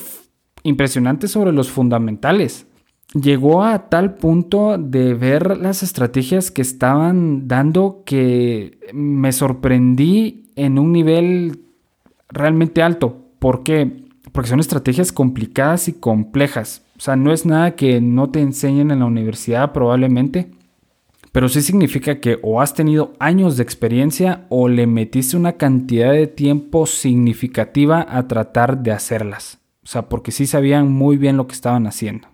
impresionante 0.62 1.26
sobre 1.26 1.52
los 1.52 1.70
fundamentales 1.70 2.66
llegó 3.14 3.62
a 3.64 3.88
tal 3.88 4.14
punto 4.14 4.78
de 4.78 5.14
ver 5.14 5.56
las 5.56 5.82
estrategias 5.82 6.50
que 6.50 6.62
estaban 6.62 7.48
dando 7.48 8.02
que 8.04 8.78
me 8.92 9.32
sorprendí 9.32 10.50
en 10.56 10.78
un 10.78 10.92
nivel 10.92 11.60
realmente 12.28 12.82
alto. 12.82 13.24
¿Por 13.38 13.62
qué? 13.62 14.04
Porque 14.32 14.50
son 14.50 14.60
estrategias 14.60 15.12
complicadas 15.12 15.88
y 15.88 15.94
complejas. 15.94 16.82
O 16.96 17.00
sea, 17.00 17.16
no 17.16 17.32
es 17.32 17.44
nada 17.44 17.76
que 17.76 18.00
no 18.00 18.30
te 18.30 18.40
enseñen 18.40 18.90
en 18.90 19.00
la 19.00 19.06
universidad 19.06 19.72
probablemente, 19.72 20.50
pero 21.32 21.50
sí 21.50 21.60
significa 21.60 22.20
que 22.20 22.38
o 22.42 22.62
has 22.62 22.72
tenido 22.72 23.12
años 23.18 23.56
de 23.56 23.62
experiencia 23.62 24.46
o 24.48 24.68
le 24.68 24.86
metiste 24.86 25.36
una 25.36 25.52
cantidad 25.52 26.12
de 26.12 26.26
tiempo 26.26 26.86
significativa 26.86 28.06
a 28.08 28.26
tratar 28.26 28.78
de 28.82 28.92
hacerlas. 28.92 29.58
O 29.84 29.86
sea, 29.86 30.08
porque 30.08 30.32
sí 30.32 30.46
sabían 30.46 30.90
muy 30.90 31.18
bien 31.18 31.36
lo 31.36 31.46
que 31.46 31.54
estaban 31.54 31.86
haciendo. 31.86 32.28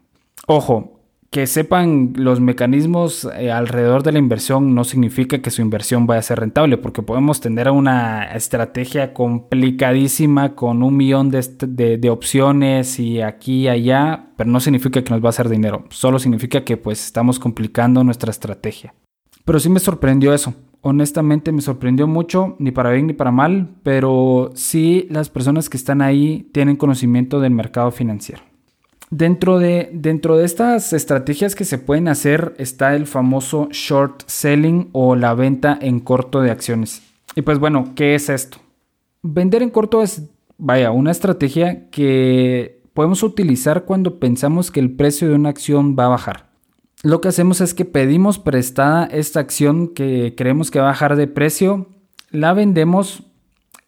Ojo, 0.46 0.91
que 1.32 1.46
sepan 1.46 2.12
los 2.14 2.40
mecanismos 2.40 3.26
eh, 3.38 3.50
alrededor 3.50 4.02
de 4.02 4.12
la 4.12 4.18
inversión 4.18 4.74
no 4.74 4.84
significa 4.84 5.40
que 5.40 5.50
su 5.50 5.62
inversión 5.62 6.06
vaya 6.06 6.18
a 6.18 6.22
ser 6.22 6.38
rentable, 6.38 6.76
porque 6.76 7.00
podemos 7.00 7.40
tener 7.40 7.70
una 7.70 8.24
estrategia 8.34 9.14
complicadísima 9.14 10.54
con 10.54 10.82
un 10.82 10.94
millón 10.94 11.30
de, 11.30 12.10
opciones 12.10 13.00
y 13.00 13.22
aquí 13.22 13.62
y 13.62 13.68
allá, 13.68 14.26
pero 14.36 14.50
no 14.50 14.60
significa 14.60 15.02
que 15.02 15.10
nos 15.10 15.22
va 15.22 15.28
a 15.28 15.30
hacer 15.30 15.48
dinero, 15.48 15.86
solo 15.88 16.18
significa 16.18 16.64
que 16.64 16.76
pues 16.76 17.02
estamos 17.02 17.38
complicando 17.38 18.04
nuestra 18.04 18.30
estrategia. 18.30 18.92
Pero 19.46 19.58
sí 19.58 19.70
me 19.70 19.80
sorprendió 19.80 20.34
eso. 20.34 20.52
honestamente 20.82 21.50
me 21.50 21.62
sorprendió 21.62 22.06
mucho, 22.06 22.56
ni 22.58 22.72
para 22.72 22.90
bien 22.90 23.06
ni 23.06 23.14
para 23.14 23.30
mal, 23.30 23.70
pero 23.82 24.50
sí 24.54 25.06
las 25.08 25.30
personas 25.30 25.70
que 25.70 25.78
están 25.78 26.02
ahí 26.02 26.50
tienen 26.52 26.76
conocimiento 26.76 27.40
del 27.40 27.52
mercado 27.52 27.90
financiero. 27.90 28.51
Dentro 29.12 29.58
de, 29.58 29.90
dentro 29.92 30.36
de 30.36 30.44
estas 30.44 30.92
estrategias 30.92 31.54
que 31.54 31.64
se 31.64 31.78
pueden 31.78 32.08
hacer 32.08 32.54
está 32.58 32.96
el 32.96 33.06
famoso 33.06 33.68
short 33.70 34.22
selling 34.26 34.88
o 34.92 35.14
la 35.16 35.34
venta 35.34 35.78
en 35.80 36.00
corto 36.00 36.40
de 36.40 36.50
acciones. 36.50 37.02
Y 37.36 37.42
pues 37.42 37.58
bueno, 37.58 37.92
¿qué 37.94 38.14
es 38.14 38.28
esto? 38.28 38.58
Vender 39.22 39.62
en 39.62 39.70
corto 39.70 40.02
es, 40.02 40.22
vaya, 40.58 40.90
una 40.90 41.10
estrategia 41.10 41.90
que 41.90 42.80
podemos 42.94 43.22
utilizar 43.22 43.84
cuando 43.84 44.18
pensamos 44.18 44.70
que 44.70 44.80
el 44.80 44.90
precio 44.90 45.28
de 45.28 45.34
una 45.34 45.50
acción 45.50 45.94
va 45.96 46.06
a 46.06 46.08
bajar 46.08 46.52
lo 47.02 47.20
que 47.20 47.28
hacemos 47.28 47.60
es 47.60 47.74
que 47.74 47.84
pedimos 47.84 48.38
prestada 48.38 49.06
esta 49.06 49.40
acción 49.40 49.88
que 49.88 50.34
creemos 50.36 50.70
que 50.70 50.78
va 50.78 50.86
a 50.86 50.92
bajar 50.92 51.16
de 51.16 51.26
precio, 51.26 51.88
la 52.30 52.52
vendemos 52.52 53.24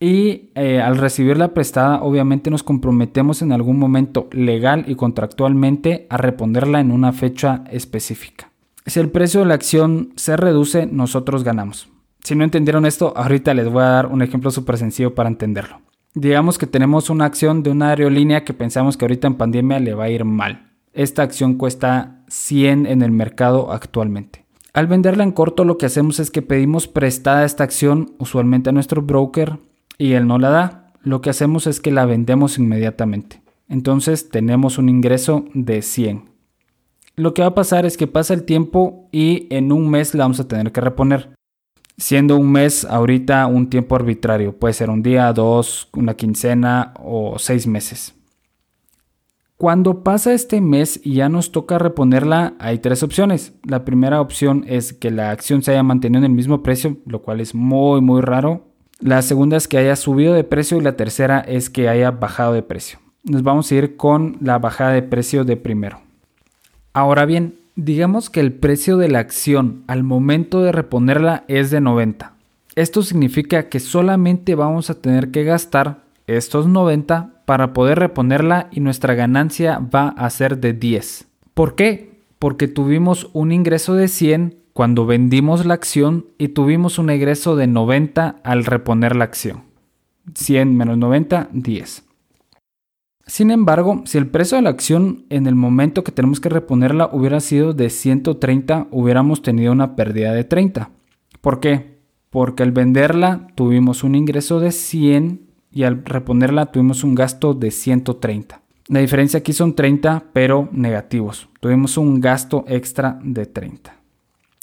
y 0.00 0.50
eh, 0.54 0.80
al 0.80 0.96
recibirla 0.98 1.54
prestada 1.54 2.02
obviamente 2.02 2.50
nos 2.50 2.62
comprometemos 2.62 3.42
en 3.42 3.52
algún 3.52 3.78
momento 3.78 4.28
legal 4.32 4.84
y 4.88 4.96
contractualmente 4.96 6.06
a 6.10 6.16
reponerla 6.16 6.80
en 6.80 6.90
una 6.90 7.12
fecha 7.12 7.64
específica. 7.70 8.50
Si 8.86 9.00
el 9.00 9.10
precio 9.10 9.40
de 9.40 9.46
la 9.46 9.54
acción 9.54 10.12
se 10.16 10.36
reduce, 10.36 10.86
nosotros 10.86 11.42
ganamos. 11.42 11.88
Si 12.22 12.34
no 12.34 12.44
entendieron 12.44 12.86
esto, 12.86 13.12
ahorita 13.16 13.54
les 13.54 13.68
voy 13.68 13.82
a 13.82 13.88
dar 13.88 14.06
un 14.06 14.22
ejemplo 14.22 14.50
súper 14.50 14.76
sencillo 14.78 15.14
para 15.14 15.28
entenderlo. 15.28 15.80
Digamos 16.14 16.58
que 16.58 16.66
tenemos 16.66 17.10
una 17.10 17.24
acción 17.24 17.62
de 17.62 17.70
una 17.70 17.90
aerolínea 17.90 18.44
que 18.44 18.54
pensamos 18.54 18.96
que 18.96 19.04
ahorita 19.04 19.26
en 19.26 19.34
pandemia 19.34 19.80
le 19.80 19.94
va 19.94 20.04
a 20.04 20.10
ir 20.10 20.24
mal. 20.24 20.70
Esta 20.92 21.22
acción 21.22 21.54
cuesta 21.54 22.22
100 22.28 22.86
en 22.86 23.02
el 23.02 23.10
mercado 23.10 23.72
actualmente. 23.72 24.44
Al 24.72 24.86
venderla 24.86 25.24
en 25.24 25.32
corto 25.32 25.64
lo 25.64 25.78
que 25.78 25.86
hacemos 25.86 26.20
es 26.20 26.30
que 26.30 26.42
pedimos 26.42 26.88
prestada 26.88 27.44
esta 27.44 27.64
acción 27.64 28.14
usualmente 28.18 28.70
a 28.70 28.72
nuestro 28.72 29.02
broker 29.02 29.58
y 29.98 30.12
él 30.12 30.26
no 30.26 30.38
la 30.38 30.50
da. 30.50 30.92
Lo 31.02 31.20
que 31.20 31.30
hacemos 31.30 31.66
es 31.66 31.80
que 31.80 31.90
la 31.90 32.06
vendemos 32.06 32.58
inmediatamente. 32.58 33.42
Entonces 33.68 34.28
tenemos 34.28 34.78
un 34.78 34.88
ingreso 34.88 35.44
de 35.54 35.82
100. 35.82 36.30
Lo 37.16 37.32
que 37.32 37.42
va 37.42 37.48
a 37.48 37.54
pasar 37.54 37.86
es 37.86 37.96
que 37.96 38.06
pasa 38.06 38.34
el 38.34 38.44
tiempo 38.44 39.08
y 39.12 39.46
en 39.50 39.70
un 39.70 39.88
mes 39.88 40.14
la 40.14 40.24
vamos 40.24 40.40
a 40.40 40.48
tener 40.48 40.72
que 40.72 40.80
reponer. 40.80 41.30
Siendo 41.96 42.36
un 42.36 42.50
mes 42.50 42.84
ahorita 42.84 43.46
un 43.46 43.70
tiempo 43.70 43.94
arbitrario, 43.94 44.58
puede 44.58 44.74
ser 44.74 44.90
un 44.90 45.02
día, 45.02 45.32
dos, 45.32 45.88
una 45.92 46.14
quincena 46.14 46.92
o 46.98 47.38
seis 47.38 47.68
meses. 47.68 48.14
Cuando 49.56 50.02
pasa 50.02 50.34
este 50.34 50.60
mes 50.60 51.00
y 51.04 51.14
ya 51.14 51.28
nos 51.28 51.52
toca 51.52 51.78
reponerla, 51.78 52.54
hay 52.58 52.80
tres 52.80 53.04
opciones. 53.04 53.54
La 53.62 53.84
primera 53.84 54.20
opción 54.20 54.64
es 54.66 54.92
que 54.92 55.12
la 55.12 55.30
acción 55.30 55.62
se 55.62 55.70
haya 55.70 55.84
mantenido 55.84 56.18
en 56.18 56.32
el 56.32 56.36
mismo 56.36 56.64
precio, 56.64 56.96
lo 57.06 57.22
cual 57.22 57.40
es 57.40 57.54
muy 57.54 58.00
muy 58.00 58.20
raro. 58.20 58.73
La 59.00 59.22
segunda 59.22 59.56
es 59.56 59.68
que 59.68 59.78
haya 59.78 59.96
subido 59.96 60.34
de 60.34 60.44
precio 60.44 60.78
y 60.78 60.80
la 60.80 60.96
tercera 60.96 61.40
es 61.40 61.68
que 61.68 61.88
haya 61.88 62.10
bajado 62.10 62.52
de 62.52 62.62
precio. 62.62 62.98
Nos 63.24 63.42
vamos 63.42 63.70
a 63.70 63.74
ir 63.74 63.96
con 63.96 64.36
la 64.40 64.58
bajada 64.58 64.92
de 64.92 65.02
precio 65.02 65.44
de 65.44 65.56
primero. 65.56 66.00
Ahora 66.92 67.24
bien, 67.24 67.58
digamos 67.76 68.30
que 68.30 68.40
el 68.40 68.52
precio 68.52 68.96
de 68.96 69.08
la 69.08 69.18
acción 69.18 69.82
al 69.88 70.04
momento 70.04 70.62
de 70.62 70.72
reponerla 70.72 71.44
es 71.48 71.70
de 71.70 71.80
90. 71.80 72.34
Esto 72.76 73.02
significa 73.02 73.68
que 73.68 73.80
solamente 73.80 74.54
vamos 74.54 74.90
a 74.90 75.00
tener 75.00 75.30
que 75.30 75.44
gastar 75.44 76.02
estos 76.26 76.66
90 76.66 77.42
para 77.44 77.72
poder 77.72 77.98
reponerla 77.98 78.68
y 78.70 78.80
nuestra 78.80 79.14
ganancia 79.14 79.78
va 79.78 80.08
a 80.08 80.30
ser 80.30 80.58
de 80.58 80.72
10. 80.72 81.26
¿Por 81.52 81.74
qué? 81.74 82.20
Porque 82.38 82.68
tuvimos 82.68 83.30
un 83.32 83.52
ingreso 83.52 83.94
de 83.94 84.08
100 84.08 84.56
cuando 84.74 85.06
vendimos 85.06 85.64
la 85.64 85.74
acción 85.74 86.26
y 86.36 86.48
tuvimos 86.48 86.98
un 86.98 87.08
ingreso 87.08 87.54
de 87.54 87.68
90 87.68 88.40
al 88.42 88.64
reponer 88.64 89.14
la 89.14 89.24
acción. 89.24 89.62
100 90.34 90.76
menos 90.76 90.98
90, 90.98 91.48
10. 91.52 92.04
Sin 93.24 93.50
embargo, 93.52 94.02
si 94.04 94.18
el 94.18 94.26
precio 94.26 94.56
de 94.56 94.62
la 94.62 94.70
acción 94.70 95.26
en 95.30 95.46
el 95.46 95.54
momento 95.54 96.02
que 96.02 96.10
tenemos 96.10 96.40
que 96.40 96.48
reponerla 96.48 97.08
hubiera 97.12 97.38
sido 97.38 97.72
de 97.72 97.88
130, 97.88 98.88
hubiéramos 98.90 99.42
tenido 99.42 99.72
una 99.72 99.94
pérdida 99.94 100.32
de 100.32 100.42
30. 100.42 100.90
¿Por 101.40 101.60
qué? 101.60 102.00
Porque 102.30 102.64
al 102.64 102.72
venderla 102.72 103.46
tuvimos 103.54 104.02
un 104.02 104.16
ingreso 104.16 104.58
de 104.58 104.72
100 104.72 105.40
y 105.70 105.84
al 105.84 106.04
reponerla 106.04 106.66
tuvimos 106.66 107.04
un 107.04 107.14
gasto 107.14 107.54
de 107.54 107.70
130. 107.70 108.60
La 108.88 108.98
diferencia 108.98 109.38
aquí 109.38 109.52
son 109.52 109.76
30, 109.76 110.24
pero 110.32 110.68
negativos. 110.72 111.48
Tuvimos 111.60 111.96
un 111.96 112.20
gasto 112.20 112.64
extra 112.66 113.20
de 113.22 113.46
30. 113.46 114.03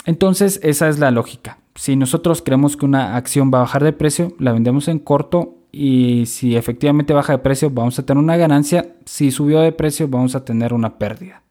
Entonces, 0.05 0.59
esa 0.63 0.89
es 0.89 0.99
la 0.99 1.11
lógica. 1.11 1.59
Si 1.75 1.95
nosotros 1.95 2.41
creemos 2.41 2.75
que 2.75 2.85
una 2.85 3.15
acción 3.15 3.51
va 3.53 3.59
a 3.59 3.61
bajar 3.61 3.83
de 3.83 3.93
precio, 3.93 4.33
la 4.39 4.51
vendemos 4.51 4.87
en 4.87 4.99
corto 4.99 5.55
y 5.71 6.25
si 6.25 6.55
efectivamente 6.55 7.13
baja 7.13 7.33
de 7.33 7.39
precio, 7.39 7.69
vamos 7.69 7.97
a 7.97 8.05
tener 8.05 8.21
una 8.21 8.37
ganancia. 8.37 8.95
Si 9.05 9.31
subió 9.31 9.61
de 9.61 9.71
precio, 9.71 10.07
vamos 10.07 10.35
a 10.35 10.43
tener 10.43 10.73
una 10.73 10.97
pérdida. 10.97 11.43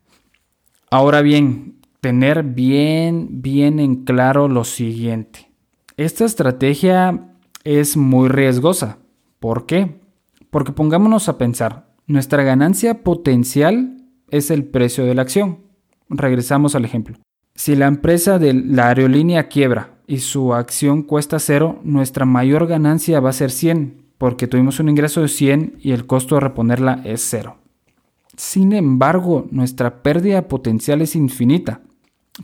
Ahora 0.90 1.22
bien, 1.22 1.76
tener 2.00 2.42
bien, 2.42 3.42
bien 3.42 3.78
en 3.78 4.04
claro 4.04 4.48
lo 4.48 4.64
siguiente. 4.64 5.50
Esta 5.96 6.24
estrategia 6.24 7.28
es 7.64 7.96
muy 7.96 8.28
riesgosa 8.28 8.98
¿Por 9.40 9.64
qué? 9.64 9.98
Porque 10.50 10.72
pongámonos 10.72 11.30
a 11.30 11.38
pensar, 11.38 11.88
nuestra 12.06 12.42
ganancia 12.42 13.02
potencial 13.02 13.96
es 14.28 14.50
el 14.50 14.64
precio 14.64 15.06
de 15.06 15.14
la 15.14 15.22
acción. 15.22 15.60
Regresamos 16.10 16.74
al 16.74 16.84
ejemplo. 16.84 17.16
Si 17.60 17.76
la 17.76 17.88
empresa 17.88 18.38
de 18.38 18.54
la 18.54 18.88
aerolínea 18.88 19.48
quiebra 19.48 19.90
y 20.06 20.20
su 20.20 20.54
acción 20.54 21.02
cuesta 21.02 21.38
cero, 21.38 21.78
nuestra 21.84 22.24
mayor 22.24 22.66
ganancia 22.66 23.20
va 23.20 23.28
a 23.28 23.34
ser 23.34 23.50
100, 23.50 24.00
porque 24.16 24.46
tuvimos 24.46 24.80
un 24.80 24.88
ingreso 24.88 25.20
de 25.20 25.28
100 25.28 25.76
y 25.78 25.90
el 25.90 26.06
costo 26.06 26.36
de 26.36 26.40
reponerla 26.40 27.02
es 27.04 27.20
cero. 27.20 27.58
Sin 28.34 28.72
embargo, 28.72 29.46
nuestra 29.50 30.02
pérdida 30.02 30.48
potencial 30.48 31.02
es 31.02 31.14
infinita, 31.14 31.82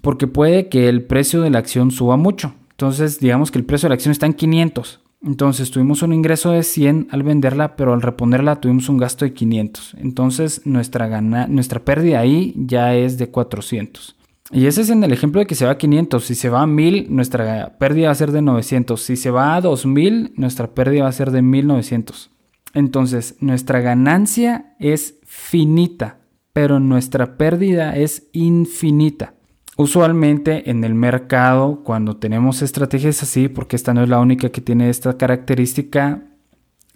porque 0.03 0.27
puede 0.27 0.69
que 0.69 0.87
el 0.87 1.03
precio 1.05 1.41
de 1.41 1.49
la 1.49 1.61
acción 1.61 1.93
suba 1.93 2.19
mucho. 2.19 2.53
Entonces, 2.73 3.19
digamos 3.19 3.51
que 3.51 3.57
el 3.57 3.65
precio 3.65 3.87
de 3.87 3.93
la 3.93 3.95
acción 3.95 4.13
está 4.13 4.27
en 4.27 4.35
500 4.35 5.01
entonces 5.23 5.71
tuvimos 5.71 6.03
un 6.03 6.13
ingreso 6.13 6.53
de 6.53 6.63
100 6.63 7.09
al 7.11 7.23
venderla, 7.23 7.75
pero 7.75 7.93
al 7.93 8.03
reponerla 8.03 8.61
tuvimos 8.61 8.89
un 8.89 8.99
gasto 8.99 9.25
de 9.25 9.33
500. 9.33 9.97
Entonces 9.99 10.63
nuestra, 10.67 11.21
nuestra 11.21 11.85
pérdida 11.85 12.21
ahí 12.21 12.55
ya 12.57 12.95
es 12.95 13.19
de 13.19 13.31
400. 13.31 14.16
Y 14.53 14.67
ese 14.67 14.83
es 14.83 14.91
en 14.91 15.03
el 15.03 15.13
ejemplo 15.13 15.41
de 15.41 15.47
que 15.47 15.55
se 15.55 15.65
va 15.65 15.73
a 15.73 15.79
500. 15.79 16.25
Si 16.25 16.35
se 16.35 16.49
va 16.49 16.63
a 16.63 16.67
1000, 16.67 17.09
nuestra 17.11 17.77
pérdida 17.79 18.07
va 18.07 18.13
a 18.13 18.17
ser 18.17 18.33
de 18.33 18.43
900. 18.43 19.03
Si 19.03 19.17
se 19.17 19.31
va 19.31 19.57
a 19.57 19.61
2000, 19.61 20.35
nuestra 20.37 20.75
pérdida 20.75 21.03
va 21.03 21.09
a 21.09 21.13
ser 21.13 21.31
de 21.31 21.43
1900. 21.43 22.31
Entonces 22.75 23.37
nuestra 23.41 23.81
ganancia 23.81 24.77
es 24.79 25.19
finita, 25.25 26.19
pero 26.53 26.79
nuestra 26.79 27.37
pérdida 27.37 27.97
es 27.97 28.29
infinita. 28.33 29.35
Usualmente 29.79 30.71
en 30.71 30.85
el 30.85 30.95
mercado, 30.95 31.83
cuando 31.85 32.17
tenemos 32.17 32.63
estrategias 32.63 33.23
así, 33.23 33.49
porque 33.49 33.77
esta 33.77 33.93
no 33.93 34.03
es 34.03 34.09
la 34.09 34.21
única 34.21 34.51
que 34.51 34.61
tiene 34.61 34.89
esta 34.89 35.17
característica, 35.17 36.23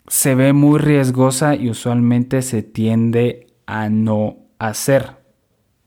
se 0.07 0.35
ve 0.35 0.53
muy 0.53 0.79
riesgosa 0.79 1.55
y 1.55 1.69
usualmente 1.69 2.43
se 2.43 2.63
tiende 2.63 3.47
a 3.67 3.89
no 3.89 4.39
hacer, 4.59 5.20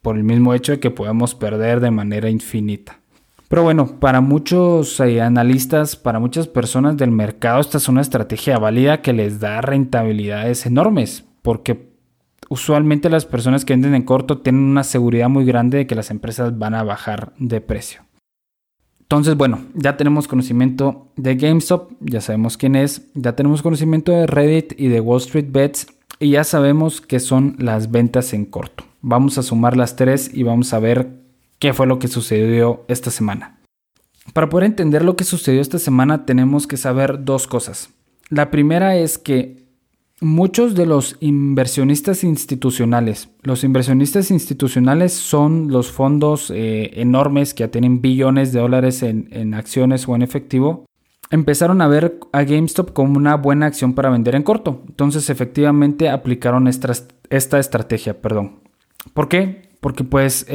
por 0.04 0.18
el 0.18 0.24
mismo 0.24 0.54
hecho 0.54 0.74
de 0.74 0.80
que 0.80 0.92
podemos 0.92 1.34
perder 1.34 1.80
de 1.80 1.90
manera 1.90 2.30
infinita. 2.30 3.00
Pero 3.48 3.64
bueno, 3.64 4.00
para 4.00 4.20
muchos 4.20 5.00
eh, 5.00 5.22
analistas, 5.22 5.96
para 5.96 6.20
muchas 6.20 6.48
personas 6.48 6.98
del 6.98 7.12
mercado, 7.12 7.62
esta 7.62 7.78
es 7.78 7.88
una 7.88 8.02
estrategia 8.02 8.60
válida 8.60 9.02
que 9.02 9.14
les 9.14 9.40
da 9.40 9.62
rentabilidades 9.62 10.66
enormes, 10.66 11.24
porque 11.42 11.94
usualmente 12.50 13.10
las 13.10 13.26
personas 13.26 13.64
que 13.64 13.74
venden 13.74 13.96
en 13.96 14.04
corto 14.04 14.40
tienen 14.40 14.64
una 14.64 14.84
seguridad 14.84 15.30
muy 15.30 15.46
grande 15.46 15.80
de 15.80 15.88
que 15.88 15.96
las 15.96 16.12
empresas 16.12 16.58
van 16.60 16.76
a 16.76 16.84
bajar 16.84 17.34
de 17.38 17.62
precio. 17.62 18.02
Entonces, 19.02 19.38
bueno, 19.38 19.62
ya 19.76 19.96
tenemos 19.96 20.28
conocimiento 20.28 21.12
de 21.16 21.36
GameStop, 21.36 21.92
ya 22.02 22.20
sabemos 22.20 22.58
quién 22.58 22.76
es, 22.76 23.10
ya 23.14 23.36
tenemos 23.36 23.62
conocimiento 23.62 24.12
de 24.12 24.28
Reddit 24.28 24.74
y 24.78 24.88
de 24.88 25.00
Wall 25.00 25.20
Street 25.20 25.48
Bets 25.50 25.88
y 26.20 26.32
ya 26.32 26.44
sabemos 26.44 27.02
qué 27.02 27.20
son 27.20 27.56
las 27.60 27.92
ventas 27.92 28.34
en 28.34 28.46
corto. 28.46 28.86
Vamos 29.02 29.38
a 29.38 29.44
sumar 29.44 29.76
las 29.76 29.96
tres 29.96 30.32
y 30.34 30.44
vamos 30.44 30.74
a 30.74 30.80
ver 30.80 31.10
qué 31.60 31.74
fue 31.74 31.88
lo 31.88 32.00
que 32.00 32.08
sucedió 32.08 32.86
esta 32.88 33.12
semana. 33.12 33.60
Para 34.32 34.50
poder 34.50 34.66
entender 34.66 35.04
lo 35.04 35.16
que 35.16 35.26
sucedió 35.26 35.62
esta 35.62 35.80
semana 35.80 36.26
tenemos 36.26 36.68
que 36.68 36.78
saber 36.78 37.26
dos 37.26 37.48
cosas. 37.48 37.90
La 38.30 38.52
primera 38.52 38.96
es 38.96 39.18
que 39.18 39.64
muchos 40.22 40.76
de 40.76 40.86
los 40.86 41.18
inversionistas 41.20 42.24
institucionales, 42.24 43.30
los 43.42 43.64
inversionistas 43.64 44.32
institucionales 44.32 45.14
son 45.14 45.68
los 45.70 45.92
fondos 45.92 46.50
eh, 46.50 46.92
enormes 46.96 47.54
que 47.54 47.64
ya 47.64 47.72
tienen 47.72 48.02
billones 48.02 48.54
de 48.54 48.62
dólares 48.62 49.04
en, 49.04 49.54
acciones 49.54 50.08
o 50.08 50.16
en 50.16 50.22
efectivo, 50.22 50.86
empezaron 51.30 51.82
a 51.82 51.88
ver 51.88 52.20
a 52.32 52.44
GameStop 52.44 52.94
como 52.94 53.18
una 53.18 53.36
buena 53.36 53.66
acción 53.66 53.94
para 53.94 54.10
vender 54.10 54.36
en 54.36 54.44
corto. 54.44 54.84
Entonces 54.88 55.30
efectivamente 55.30 56.10
aplicaron 56.10 56.68
esta, 56.68 56.94
estrategia, 57.30 58.22
perdón. 58.22 58.60
¿Por 59.14 59.28
qué? 59.28 59.70
Porque 59.80 60.04
pues 60.04 60.46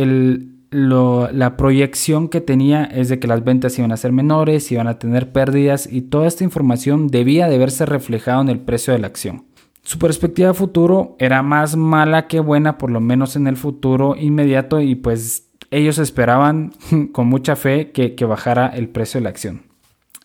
la 0.71 1.57
proyección 1.57 2.29
que 2.29 2.41
tenía 2.41 2.85
es 2.85 3.09
de 3.09 3.19
que 3.19 3.29
las 3.29 3.45
ventas 3.45 3.79
iban 3.79 3.93
a 3.93 3.97
ser 3.97 4.13
menores, 4.13 4.71
iban 4.71 4.87
a 4.87 4.99
tener 4.99 5.33
pérdidas 5.33 5.89
y 5.91 6.03
toda 6.03 6.27
esta 6.27 6.45
información 6.45 7.09
debía 7.09 7.49
de 7.49 7.59
verse 7.59 7.85
reflejado 7.85 8.43
en 8.43 8.49
el 8.49 8.61
precio 8.61 8.93
de 8.93 9.01
la 9.01 9.09
acción. 9.09 9.45
Su 9.83 9.99
perspectiva 9.99 10.53
futuro 10.53 11.17
era 11.19 11.43
más 11.43 11.75
mala 11.75 12.27
que 12.27 12.41
buena, 12.41 12.77
por 12.77 12.91
lo 12.91 13.01
menos 13.01 13.37
en 13.37 13.47
el 13.47 13.57
futuro 13.57 14.17
inmediato, 14.17 14.83
y 14.83 14.97
pues 14.97 15.51
ellos 15.71 15.99
esperaban 15.99 16.73
con 17.13 17.27
mucha 17.27 17.57
fe 17.57 17.91
que 17.91 18.25
bajara 18.27 18.69
el 18.69 18.91
precio 18.91 19.19
de 19.19 19.25
la 19.25 19.31
acción. 19.31 19.68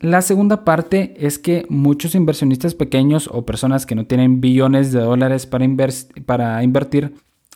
La 0.03 0.21
segunda 0.21 0.63
parte 0.63 1.15
es 1.17 1.39
que 1.39 1.65
muchos 1.69 2.13
inversionistas 2.13 2.75
pequeños 2.75 3.27
o 3.31 3.45
personas 3.45 3.87
que 3.87 3.95
no 3.95 4.05
tienen 4.05 4.41
billones 4.41 4.91
de 4.91 4.99
dólares 4.99 5.47
para, 5.47 5.65
para 6.25 6.61
invertir 6.61 7.15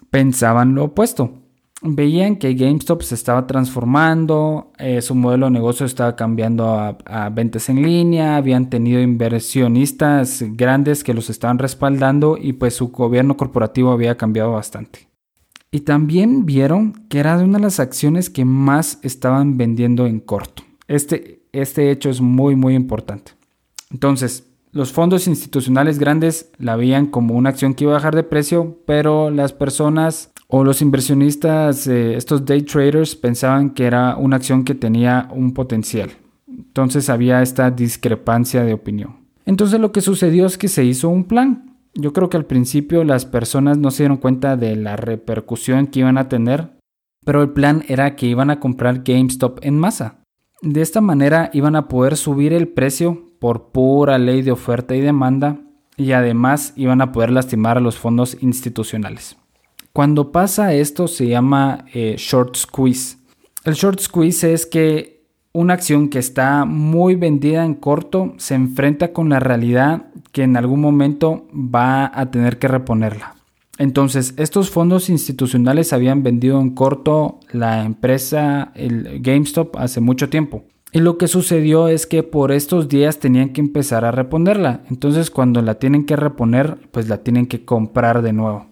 pensaban 0.10 0.74
lo 0.74 0.86
opuesto 0.86 1.44
veían 1.82 2.38
que 2.38 2.54
GameStop 2.54 3.04
se 3.04 3.16
estaba 3.16 3.46
transformando, 3.46 4.72
eh, 4.77 5.01
su 5.01 5.13
modelo 5.16 5.46
de 5.46 5.51
negocio 5.51 5.86
estaba 5.86 6.16
cambiando 6.16 6.70
a, 6.70 7.30
ventas 7.30 7.70
en 7.70 7.84
línea, 7.84 8.36
habían 8.36 8.70
tenido 8.70 9.00
inversionistas 9.01 10.44
grandes 10.54 11.04
que 11.04 11.13
los 11.13 11.30
estaban 11.30 11.60
respaldando 11.60 12.38
y 12.39 12.54
pues 12.54 12.75
su 12.75 12.89
gobierno 12.89 13.38
corporativo 13.38 13.92
había 13.92 14.18
cambiado 14.18 14.54
bastante. 14.54 15.08
Y 15.70 15.82
también 15.82 16.46
vieron 16.46 16.94
que 17.10 17.20
era 17.20 17.38
una 17.38 17.58
de 17.58 17.63
las 17.66 17.80
acciones 17.80 18.30
que 18.30 18.46
más 18.46 19.00
estaban 19.04 19.58
vendiendo 19.58 20.08
en 20.08 20.20
corto. 20.20 20.63
Este, 20.88 21.37
este 21.51 21.92
hecho 21.92 22.10
es 22.10 22.22
muy 22.22 22.56
muy 22.56 22.75
importante. 22.75 23.34
Entonces, 23.92 24.48
los 24.72 24.92
fondos 24.92 25.27
institucionales 25.27 25.98
grandes 25.98 26.51
la 26.58 26.75
veían 26.75 27.08
como 27.08 27.36
una 27.36 27.50
acción 27.50 27.74
que 27.74 27.86
iba 27.86 27.94
a 27.94 27.96
bajar 27.96 28.16
de 28.16 28.24
precio, 28.24 28.77
pero 28.86 29.30
las 29.30 29.54
personas 29.54 30.32
o 30.48 30.63
los 30.63 30.82
inversionistas, 30.82 31.88
eh, 31.88 32.16
estos 32.16 32.46
day 32.46 32.62
traders, 32.62 33.16
pensaban 33.16 33.72
que 33.72 33.86
era 33.86 34.16
una 34.18 34.38
acción 34.38 34.63
que 34.63 34.75
tenía 34.75 35.30
un 35.32 35.54
potencial. 35.54 36.12
Entonces 36.48 37.10
había 37.10 37.42
esta 37.42 37.72
discrepancia 37.72 38.63
de 38.63 38.74
opinión. 38.74 39.18
Entonces 39.46 39.80
lo 39.80 39.92
que 39.92 40.01
sucedió 40.01 40.46
es 40.46 40.58
que 40.58 40.68
se 40.68 40.84
hizo 40.84 41.10
un 41.10 41.24
plan. 41.24 41.77
Yo 41.94 42.13
creo 42.13 42.30
que 42.30 42.38
al 42.38 42.46
principio 42.46 43.04
las 43.04 43.25
personas 43.25 43.77
no 43.77 43.92
se 43.92 44.04
dieron 44.04 44.18
cuenta 44.18 44.58
de 44.58 44.75
la 44.75 44.96
repercusión 44.96 45.88
que 45.88 46.01
iban 46.01 46.18
a 46.18 46.30
tener, 46.30 46.77
pero 47.25 47.42
el 47.42 47.50
plan 47.50 47.84
era 47.88 48.16
que 48.16 48.27
iban 48.27 48.50
a 48.50 48.60
comprar 48.60 49.04
GameStop 49.04 49.60
en 49.63 49.80
masa. 49.80 50.17
De 50.62 50.82
esta 50.82 51.02
manera 51.02 51.50
iban 51.54 51.76
a 51.76 51.88
poder 51.88 52.18
subir 52.18 52.52
el 52.52 52.68
precio 52.68 53.32
por 53.40 53.70
pura 53.70 54.18
ley 54.18 54.42
de 54.42 54.52
oferta 54.52 54.96
y 54.96 55.02
demanda 55.02 55.60
y 55.98 56.14
además 56.14 56.74
iban 56.76 57.02
a 57.02 57.12
poder 57.12 57.32
lastimar 57.32 57.78
a 57.78 57.82
los 57.82 57.98
fondos 57.98 58.38
institucionales. 58.42 59.38
Cuando 59.94 60.32
pasa 60.32 60.74
esto 60.74 61.08
se 61.08 61.28
llama 61.28 61.86
eh, 61.94 62.16
short 62.18 62.56
squeeze. 62.56 63.18
El 63.66 63.74
short 63.74 64.00
squeeze 64.00 64.54
es 64.54 64.66
que 64.66 65.18
una 65.54 65.74
acción 65.74 66.10
que 66.10 66.20
está 66.20 66.66
muy 66.66 67.16
vendida 67.16 67.66
en 67.66 67.74
corto 67.74 68.34
se 68.38 68.54
enfrenta 68.54 69.12
con 69.12 69.30
la 69.30 69.40
realidad 69.40 70.08
que 70.32 70.44
en 70.44 70.56
algún 70.56 70.82
momento 70.82 71.48
va 71.54 72.12
a 72.14 72.30
tener 72.30 72.60
que 72.60 72.68
reponerla. 72.68 73.37
Entonces, 73.78 74.34
estos 74.38 74.70
fondos 74.70 75.10
institucionales 75.10 75.94
habían 75.94 76.24
vendido 76.24 76.60
en 76.60 76.72
corto 76.72 77.40
la 77.52 77.84
empresa, 77.84 78.72
el 78.76 79.22
GameStop, 79.22 79.76
hace 79.78 80.02
mucho 80.02 80.30
tiempo. 80.30 80.66
Y 80.92 81.00
lo 81.00 81.18
que 81.18 81.28
sucedió 81.28 81.90
es 81.90 82.08
que 82.08 82.24
por 82.24 82.52
estos 82.52 82.88
días 82.88 83.20
tenían 83.20 83.50
que 83.50 83.62
empezar 83.62 84.06
a 84.06 84.12
reponerla. 84.12 84.82
Entonces, 84.90 85.30
cuando 85.30 85.62
la 85.62 85.76
tienen 85.76 86.06
que 86.06 86.16
reponer, 86.16 86.78
pues 86.92 87.08
la 87.08 87.18
tienen 87.18 87.46
que 87.46 87.66
comprar 87.66 88.22
de 88.22 88.34
nuevo. 88.34 88.68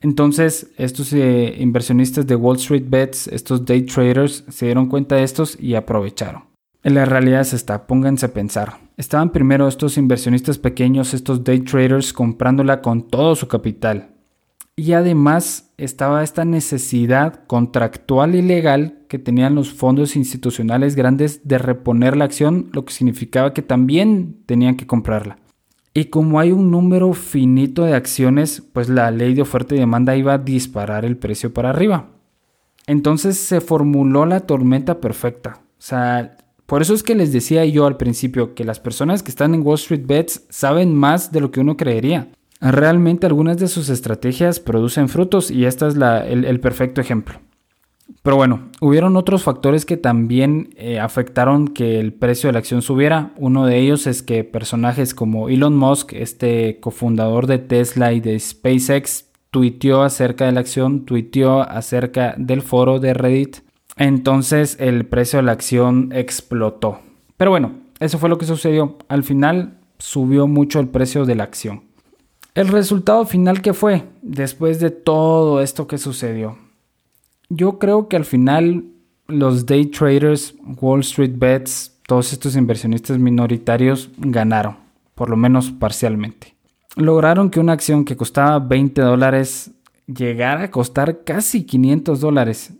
Entonces, 0.00 0.70
estos 0.76 1.12
eh, 1.12 1.54
inversionistas 1.58 2.26
de 2.26 2.36
Wall 2.36 2.56
Street 2.56 2.84
Bets, 2.88 3.28
estos 3.28 3.64
day 3.64 3.82
traders, 3.82 4.44
se 4.48 4.66
dieron 4.66 4.88
cuenta 4.88 5.16
de 5.16 5.22
estos 5.22 5.56
y 5.60 5.76
aprovecharon. 5.76 6.44
En 6.82 6.94
la 6.94 7.06
realidad 7.06 7.40
es 7.40 7.54
esta, 7.54 7.86
pónganse 7.86 8.26
a 8.26 8.34
pensar. 8.34 8.78
Estaban 8.96 9.30
primero 9.30 9.66
estos 9.66 9.96
inversionistas 9.96 10.58
pequeños, 10.58 11.14
estos 11.14 11.42
day 11.42 11.60
traders, 11.60 12.12
comprándola 12.12 12.82
con 12.82 13.08
todo 13.08 13.34
su 13.34 13.48
capital. 13.48 14.13
Y 14.76 14.92
además 14.92 15.72
estaba 15.76 16.24
esta 16.24 16.44
necesidad 16.44 17.44
contractual 17.46 18.34
y 18.34 18.42
legal 18.42 18.98
que 19.08 19.20
tenían 19.20 19.54
los 19.54 19.72
fondos 19.72 20.16
institucionales 20.16 20.96
grandes 20.96 21.46
de 21.46 21.58
reponer 21.58 22.16
la 22.16 22.24
acción, 22.24 22.70
lo 22.72 22.84
que 22.84 22.92
significaba 22.92 23.54
que 23.54 23.62
también 23.62 24.42
tenían 24.46 24.76
que 24.76 24.86
comprarla. 24.86 25.38
Y 25.96 26.06
como 26.06 26.40
hay 26.40 26.50
un 26.50 26.72
número 26.72 27.12
finito 27.12 27.84
de 27.84 27.94
acciones, 27.94 28.64
pues 28.72 28.88
la 28.88 29.12
ley 29.12 29.34
de 29.34 29.42
oferta 29.42 29.76
y 29.76 29.78
demanda 29.78 30.16
iba 30.16 30.34
a 30.34 30.38
disparar 30.38 31.04
el 31.04 31.16
precio 31.16 31.54
para 31.54 31.70
arriba. 31.70 32.10
Entonces 32.88 33.38
se 33.38 33.60
formuló 33.60 34.26
la 34.26 34.40
tormenta 34.40 35.00
perfecta. 35.00 35.60
O 35.78 35.82
sea, 35.82 36.36
por 36.66 36.82
eso 36.82 36.94
es 36.94 37.04
que 37.04 37.14
les 37.14 37.32
decía 37.32 37.64
yo 37.64 37.86
al 37.86 37.96
principio 37.96 38.54
que 38.54 38.64
las 38.64 38.80
personas 38.80 39.22
que 39.22 39.30
están 39.30 39.54
en 39.54 39.62
Wall 39.62 39.76
Street 39.76 40.04
Bets 40.04 40.46
saben 40.48 40.94
más 40.94 41.30
de 41.30 41.40
lo 41.40 41.52
que 41.52 41.60
uno 41.60 41.76
creería. 41.76 42.28
Realmente 42.64 43.26
algunas 43.26 43.58
de 43.58 43.68
sus 43.68 43.90
estrategias 43.90 44.58
producen 44.58 45.10
frutos 45.10 45.50
y 45.50 45.66
este 45.66 45.86
es 45.86 45.96
el 45.96 46.60
perfecto 46.60 47.02
ejemplo. 47.02 47.38
Pero 48.22 48.36
bueno, 48.36 48.70
hubieron 48.80 49.16
otros 49.16 49.42
factores 49.42 49.84
que 49.84 49.98
también 49.98 50.70
eh, 50.76 50.98
afectaron 50.98 51.68
que 51.68 52.00
el 52.00 52.14
precio 52.14 52.48
de 52.48 52.54
la 52.54 52.60
acción 52.60 52.80
subiera. 52.80 53.32
Uno 53.36 53.66
de 53.66 53.78
ellos 53.78 54.06
es 54.06 54.22
que 54.22 54.44
personajes 54.44 55.14
como 55.14 55.50
Elon 55.50 55.76
Musk, 55.76 56.14
este 56.14 56.80
cofundador 56.80 57.46
de 57.46 57.58
Tesla 57.58 58.14
y 58.14 58.20
de 58.20 58.40
SpaceX, 58.40 59.26
tuiteó 59.50 60.02
acerca 60.02 60.46
de 60.46 60.52
la 60.52 60.60
acción, 60.60 61.04
tuiteó 61.04 61.60
acerca 61.60 62.34
del 62.38 62.62
foro 62.62 62.98
de 62.98 63.12
Reddit. 63.12 63.58
Entonces 63.98 64.78
el 64.80 65.04
precio 65.04 65.38
de 65.38 65.44
la 65.44 65.52
acción 65.52 66.10
explotó. 66.12 67.00
Pero 67.36 67.50
bueno, 67.50 67.72
eso 68.00 68.18
fue 68.18 68.30
lo 68.30 68.38
que 68.38 68.46
sucedió. 68.46 68.96
Al 69.08 69.22
final 69.22 69.78
subió 69.98 70.46
mucho 70.46 70.80
el 70.80 70.88
precio 70.88 71.26
de 71.26 71.34
la 71.34 71.44
acción. 71.44 71.93
El 72.54 72.68
resultado 72.68 73.24
final 73.26 73.62
que 73.62 73.74
fue 73.74 74.04
después 74.22 74.80
de 74.80 74.90
todo 74.90 75.60
esto 75.60 75.86
que 75.86 75.98
sucedió 75.98 76.58
yo 77.48 77.78
creo 77.78 78.08
que 78.08 78.16
al 78.16 78.24
final 78.24 78.84
los 79.26 79.66
day 79.66 79.86
traders, 79.86 80.54
Wall 80.80 81.00
Street 81.00 81.34
Bets, 81.36 81.98
todos 82.06 82.32
estos 82.32 82.56
inversionistas 82.56 83.18
minoritarios 83.18 84.10
ganaron, 84.18 84.76
por 85.14 85.30
lo 85.30 85.36
menos 85.36 85.70
parcialmente. 85.70 86.54
Lograron 86.96 87.50
que 87.50 87.60
una 87.60 87.72
acción 87.72 88.04
que 88.04 88.16
costaba 88.16 88.58
20 88.58 89.00
dólares 89.00 89.70
llegara 90.06 90.64
a 90.64 90.70
costar 90.70 91.24
casi 91.24 91.64
500 91.64 92.20
dólares. 92.20 92.72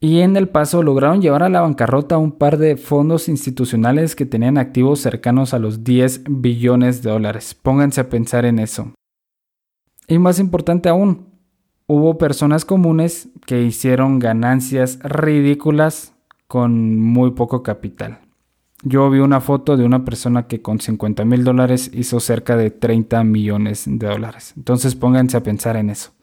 Y 0.00 0.20
en 0.20 0.36
el 0.36 0.48
paso 0.48 0.82
lograron 0.82 1.22
llevar 1.22 1.42
a 1.42 1.48
la 1.48 1.60
bancarrota 1.60 2.18
un 2.18 2.32
par 2.32 2.58
de 2.58 2.76
fondos 2.76 3.28
institucionales 3.28 4.16
que 4.16 4.26
tenían 4.26 4.58
activos 4.58 5.00
cercanos 5.00 5.54
a 5.54 5.58
los 5.58 5.84
10 5.84 6.24
billones 6.28 7.02
de 7.02 7.10
dólares. 7.10 7.54
Pónganse 7.54 8.00
a 8.00 8.08
pensar 8.08 8.44
en 8.44 8.58
eso. 8.58 8.92
Y 10.06 10.18
más 10.18 10.38
importante 10.38 10.88
aún, 10.88 11.28
hubo 11.86 12.18
personas 12.18 12.64
comunes 12.64 13.28
que 13.46 13.62
hicieron 13.62 14.18
ganancias 14.18 14.98
ridículas 15.02 16.14
con 16.46 17.00
muy 17.00 17.32
poco 17.32 17.62
capital. 17.62 18.20
Yo 18.82 19.08
vi 19.08 19.20
una 19.20 19.40
foto 19.40 19.78
de 19.78 19.84
una 19.84 20.04
persona 20.04 20.46
que 20.46 20.60
con 20.60 20.78
50 20.78 21.24
mil 21.24 21.42
dólares 21.42 21.90
hizo 21.94 22.20
cerca 22.20 22.56
de 22.56 22.70
30 22.70 23.24
millones 23.24 23.84
de 23.86 24.06
dólares. 24.06 24.52
Entonces 24.56 24.94
pónganse 24.94 25.38
a 25.38 25.42
pensar 25.42 25.76
en 25.76 25.88
eso. 25.88 26.13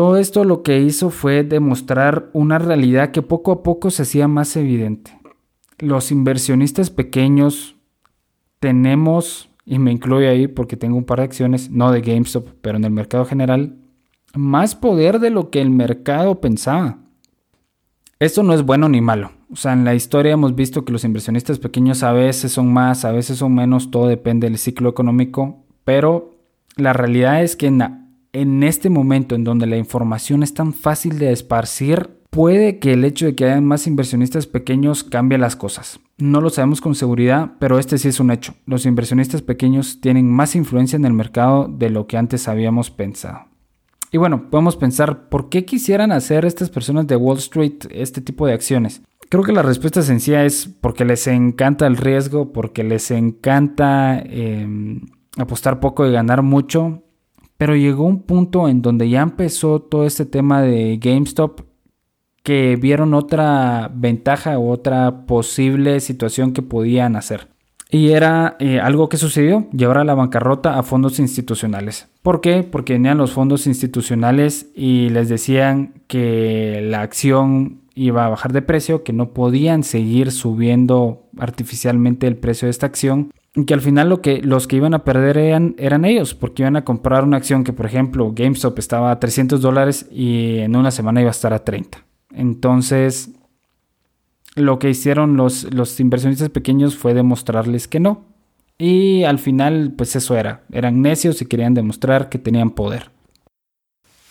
Todo 0.00 0.16
esto 0.16 0.44
lo 0.44 0.62
que 0.62 0.80
hizo 0.80 1.10
fue 1.10 1.44
demostrar 1.44 2.30
una 2.32 2.58
realidad 2.58 3.10
que 3.10 3.20
poco 3.20 3.52
a 3.52 3.62
poco 3.62 3.90
se 3.90 4.00
hacía 4.00 4.28
más 4.28 4.56
evidente. 4.56 5.20
Los 5.78 6.10
inversionistas 6.10 6.88
pequeños 6.88 7.76
tenemos, 8.60 9.50
y 9.66 9.78
me 9.78 9.92
incluyo 9.92 10.30
ahí 10.30 10.48
porque 10.48 10.78
tengo 10.78 10.96
un 10.96 11.04
par 11.04 11.18
de 11.18 11.24
acciones, 11.24 11.70
no 11.70 11.92
de 11.92 12.00
GameStop, 12.00 12.48
pero 12.62 12.78
en 12.78 12.84
el 12.84 12.92
mercado 12.92 13.26
general, 13.26 13.76
más 14.34 14.74
poder 14.74 15.18
de 15.18 15.28
lo 15.28 15.50
que 15.50 15.60
el 15.60 15.68
mercado 15.68 16.40
pensaba. 16.40 17.00
Esto 18.18 18.42
no 18.42 18.54
es 18.54 18.62
bueno 18.64 18.88
ni 18.88 19.02
malo. 19.02 19.32
O 19.52 19.56
sea, 19.56 19.74
en 19.74 19.84
la 19.84 19.94
historia 19.94 20.32
hemos 20.32 20.54
visto 20.54 20.86
que 20.86 20.92
los 20.92 21.04
inversionistas 21.04 21.58
pequeños 21.58 22.02
a 22.04 22.14
veces 22.14 22.52
son 22.52 22.72
más, 22.72 23.04
a 23.04 23.12
veces 23.12 23.36
son 23.36 23.54
menos, 23.54 23.90
todo 23.90 24.06
depende 24.08 24.48
del 24.48 24.56
ciclo 24.56 24.88
económico, 24.88 25.58
pero 25.84 26.38
la 26.76 26.94
realidad 26.94 27.42
es 27.42 27.54
que 27.54 27.66
en, 27.66 27.99
este 28.32 28.90
momento 28.90 29.34
en 29.34 29.44
donde 29.44 29.66
la 29.66 29.76
información 29.76 30.42
es 30.42 30.54
tan 30.54 30.72
fácil 30.72 31.18
de 31.18 31.32
esparcir, 31.32 32.10
puede 32.30 32.78
que 32.78 32.92
el 32.92 33.04
hecho 33.04 33.26
de 33.26 33.34
que 33.34 33.44
haya 33.44 33.60
más 33.60 33.86
inversionistas 33.86 34.46
pequeños 34.46 35.04
cambie 35.04 35.38
las 35.38 35.56
cosas. 35.56 36.00
No 36.18 36.40
lo 36.40 36.50
sabemos 36.50 36.80
con 36.80 36.94
seguridad, 36.94 37.52
pero 37.58 37.78
este 37.78 37.98
sí 37.98 38.08
es 38.08 38.20
un 38.20 38.30
hecho. 38.30 38.54
Los 38.66 38.86
inversionistas 38.86 39.42
pequeños 39.42 40.00
tienen 40.00 40.30
más 40.30 40.54
influencia 40.54 40.96
en 40.96 41.04
el 41.04 41.12
mercado 41.12 41.68
de 41.68 41.90
lo 41.90 42.06
que 42.06 42.16
antes 42.16 42.46
habíamos 42.46 42.90
pensado. 42.90 43.46
Y 44.12 44.18
bueno, 44.18 44.50
podemos 44.50 44.76
pensar, 44.76 45.28
¿por 45.28 45.48
qué 45.48 45.64
quisieran 45.64 46.10
hacer 46.10 46.44
estas 46.44 46.70
personas 46.70 47.06
de 47.06 47.16
Wall 47.16 47.38
Street 47.38 47.86
este 47.90 48.20
tipo 48.20 48.46
de 48.46 48.54
acciones? 48.54 49.02
Creo 49.28 49.44
que 49.44 49.52
la 49.52 49.62
respuesta 49.62 50.02
sencilla 50.02 50.44
es 50.44 50.66
porque 50.66 51.04
les 51.04 51.28
encanta 51.28 51.86
el 51.86 51.96
riesgo, 51.96 52.52
porque 52.52 52.82
les 52.82 53.12
encanta 53.12 54.18
em, 54.18 55.02
apostar 55.38 55.78
poco 55.78 56.04
y 56.04 56.12
ganar 56.12 56.42
mucho. 56.42 57.04
Pero 57.60 57.76
llegó 57.76 58.04
un 58.04 58.22
punto 58.22 58.70
en 58.70 58.80
donde 58.80 59.10
ya 59.10 59.20
empezó 59.20 59.80
todo 59.80 60.06
este 60.06 60.24
tema 60.24 60.62
de 60.62 60.96
GameStop 60.96 61.60
que 62.42 62.78
vieron 62.80 63.12
otra 63.12 63.90
ventaja 63.94 64.58
u 64.58 64.70
otra 64.70 65.26
posible 65.26 66.00
situación 66.00 66.54
que 66.54 66.62
podían 66.62 67.16
hacer. 67.16 67.48
Y 67.90 68.12
era 68.12 68.56
eh, 68.60 68.80
algo 68.80 69.10
que 69.10 69.18
sucedió, 69.18 69.68
llevar 69.72 69.98
a 69.98 70.04
la 70.04 70.14
bancarrota 70.14 70.78
a 70.78 70.82
fondos 70.82 71.18
institucionales. 71.18 72.08
¿Por 72.22 72.40
qué? 72.40 72.62
Porque 72.62 72.94
venían 72.94 73.18
los 73.18 73.32
fondos 73.32 73.66
institucionales 73.66 74.70
y 74.74 75.10
les 75.10 75.28
decían 75.28 75.92
que 76.06 76.80
la 76.82 77.02
acción 77.02 77.82
iba 77.94 78.24
a 78.24 78.30
bajar 78.30 78.54
de 78.54 78.62
precio, 78.62 79.04
que 79.04 79.12
no 79.12 79.34
podían 79.34 79.82
seguir 79.82 80.32
subiendo 80.32 81.28
artificialmente 81.36 82.26
el 82.26 82.38
precio 82.38 82.64
de 82.64 82.70
esta 82.70 82.86
acción 82.86 83.30
que 83.66 83.74
al 83.74 83.80
final 83.80 84.08
lo 84.08 84.22
que, 84.22 84.40
los 84.42 84.68
que 84.68 84.76
iban 84.76 84.94
a 84.94 85.04
perder 85.04 85.36
eran, 85.36 85.74
eran 85.78 86.04
ellos, 86.04 86.34
porque 86.34 86.62
iban 86.62 86.76
a 86.76 86.84
comprar 86.84 87.24
una 87.24 87.36
acción 87.36 87.64
que, 87.64 87.72
por 87.72 87.86
ejemplo, 87.86 88.32
GameStop 88.32 88.78
estaba 88.78 89.10
a 89.10 89.18
300 89.18 89.60
dólares 89.60 90.06
y 90.10 90.58
en 90.58 90.76
una 90.76 90.90
semana 90.90 91.20
iba 91.20 91.30
a 91.30 91.32
estar 91.32 91.52
a 91.52 91.64
30. 91.64 92.04
Entonces, 92.32 93.30
lo 94.54 94.78
que 94.78 94.90
hicieron 94.90 95.36
los, 95.36 95.72
los 95.74 95.98
inversionistas 95.98 96.50
pequeños 96.50 96.96
fue 96.96 97.12
demostrarles 97.12 97.88
que 97.88 97.98
no. 97.98 98.24
Y 98.78 99.24
al 99.24 99.38
final, 99.38 99.94
pues 99.96 100.16
eso 100.16 100.36
era. 100.36 100.62
Eran 100.72 101.02
necios 101.02 101.42
y 101.42 101.46
querían 101.46 101.74
demostrar 101.74 102.28
que 102.28 102.38
tenían 102.38 102.70
poder. 102.70 103.10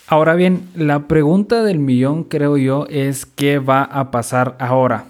Ahora 0.08 0.34
bien, 0.34 0.68
la 0.76 1.08
pregunta 1.08 1.64
del 1.64 1.78
millón, 1.78 2.24
creo 2.24 2.58
yo, 2.58 2.88
es 2.90 3.28
qué 3.28 3.60
va 3.60 3.84
a 3.84 4.10
pasar 4.10 4.56
ahora. 4.60 5.06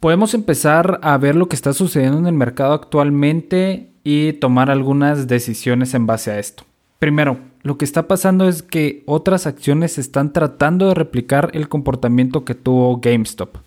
Podemos 0.00 0.32
empezar 0.32 0.98
a 1.02 1.18
ver 1.18 1.36
lo 1.36 1.46
que 1.46 1.54
está 1.54 1.74
sucediendo 1.74 2.18
en 2.18 2.26
el 2.26 2.32
mercado 2.32 2.72
actualmente 2.72 3.90
y 4.02 4.32
tomar 4.32 4.70
algunas 4.70 5.28
decisiones 5.28 5.92
en 5.92 6.06
base 6.06 6.30
a 6.30 6.38
esto. 6.38 6.64
Primero, 6.98 7.38
lo 7.62 7.76
que 7.76 7.84
está 7.84 8.08
pasando 8.08 8.48
es 8.48 8.62
que 8.62 9.02
otras 9.04 9.46
acciones 9.46 9.98
están 9.98 10.32
tratando 10.32 10.88
de 10.88 10.94
replicar 10.94 11.50
el 11.52 11.68
comportamiento 11.68 12.46
que 12.46 12.54
tuvo 12.54 12.96
GameStop. 12.96 13.58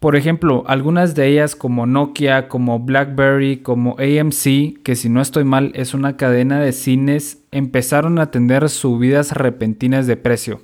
Por 0.00 0.16
ejemplo, 0.16 0.64
algunas 0.66 1.14
de 1.14 1.26
ellas 1.26 1.54
como 1.54 1.84
Nokia, 1.84 2.48
como 2.48 2.78
BlackBerry, 2.78 3.58
como 3.58 3.96
AMC, 3.98 4.82
que 4.82 4.94
si 4.94 5.10
no 5.10 5.20
estoy 5.20 5.44
mal 5.44 5.72
es 5.74 5.92
una 5.92 6.16
cadena 6.16 6.58
de 6.58 6.72
cines, 6.72 7.42
empezaron 7.50 8.18
a 8.18 8.30
tener 8.30 8.70
subidas 8.70 9.32
repentinas 9.32 10.06
de 10.06 10.16
precio. 10.16 10.60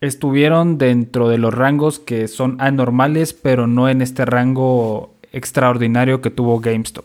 Estuvieron 0.00 0.78
dentro 0.78 1.28
de 1.28 1.38
los 1.38 1.52
rangos 1.52 1.98
que 1.98 2.26
son 2.26 2.56
anormales, 2.58 3.34
pero 3.34 3.66
no 3.66 3.88
en 3.88 4.00
este 4.00 4.24
rango 4.24 5.14
extraordinario 5.32 6.22
que 6.22 6.30
tuvo 6.30 6.60
GameStop. 6.60 7.04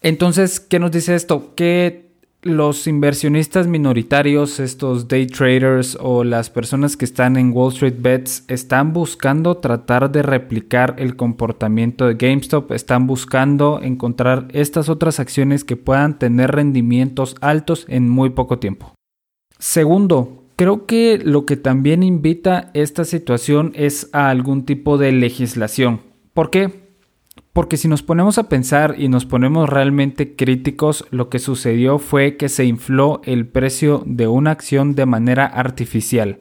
Entonces, 0.00 0.58
¿qué 0.60 0.78
nos 0.78 0.90
dice 0.90 1.14
esto? 1.14 1.54
Que 1.54 2.08
los 2.42 2.86
inversionistas 2.86 3.66
minoritarios, 3.66 4.60
estos 4.60 5.08
day 5.08 5.26
traders 5.26 5.98
o 6.00 6.22
las 6.22 6.50
personas 6.50 6.96
que 6.96 7.04
están 7.04 7.36
en 7.36 7.52
Wall 7.52 7.72
Street 7.72 7.96
Bets, 7.98 8.44
están 8.46 8.92
buscando 8.92 9.56
tratar 9.56 10.10
de 10.10 10.22
replicar 10.22 10.94
el 10.98 11.16
comportamiento 11.16 12.06
de 12.06 12.14
GameStop, 12.14 12.70
están 12.72 13.06
buscando 13.08 13.80
encontrar 13.82 14.46
estas 14.52 14.88
otras 14.88 15.18
acciones 15.18 15.64
que 15.64 15.76
puedan 15.76 16.18
tener 16.18 16.52
rendimientos 16.52 17.34
altos 17.40 17.84
en 17.88 18.08
muy 18.08 18.30
poco 18.30 18.58
tiempo. 18.60 18.94
Segundo, 19.58 20.37
creo 20.58 20.86
que 20.86 21.20
lo 21.22 21.46
que 21.46 21.56
también 21.56 22.02
invita 22.02 22.72
esta 22.74 23.04
situación 23.04 23.70
es 23.76 24.10
a 24.12 24.28
algún 24.28 24.66
tipo 24.66 24.98
de 24.98 25.12
legislación. 25.12 26.00
¿Por 26.34 26.50
qué? 26.50 26.88
Porque 27.52 27.76
si 27.76 27.86
nos 27.86 28.02
ponemos 28.02 28.38
a 28.38 28.48
pensar 28.48 28.96
y 28.98 29.08
nos 29.08 29.24
ponemos 29.24 29.68
realmente 29.68 30.34
críticos, 30.34 31.06
lo 31.12 31.28
que 31.28 31.38
sucedió 31.38 32.00
fue 32.00 32.36
que 32.36 32.48
se 32.48 32.64
infló 32.64 33.20
el 33.24 33.46
precio 33.46 34.02
de 34.04 34.26
una 34.26 34.50
acción 34.50 34.96
de 34.96 35.06
manera 35.06 35.46
artificial. 35.46 36.40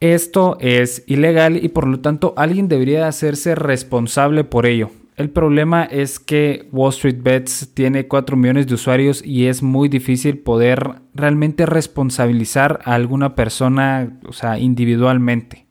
Esto 0.00 0.56
es 0.58 1.04
ilegal 1.06 1.64
y 1.64 1.68
por 1.68 1.86
lo 1.86 2.00
tanto 2.00 2.34
alguien 2.36 2.66
debería 2.66 3.06
hacerse 3.06 3.54
responsable 3.54 4.42
por 4.42 4.66
ello. 4.66 4.90
El 5.16 5.30
problema 5.30 5.84
es 5.84 6.18
que 6.18 6.68
Wall 6.72 6.90
Street 6.90 7.18
Bets 7.22 7.70
tiene 7.72 8.08
4 8.08 8.36
millones 8.36 8.66
de 8.66 8.74
usuarios 8.74 9.24
y 9.24 9.46
es 9.46 9.62
muy 9.62 9.88
difícil 9.88 10.38
poder 10.38 11.02
realmente 11.14 11.66
responsabilizar 11.66 12.80
a 12.84 12.94
alguna 12.94 13.36
persona, 13.36 14.18
o 14.26 14.32
sea, 14.32 14.58
individualmente. 14.58 15.64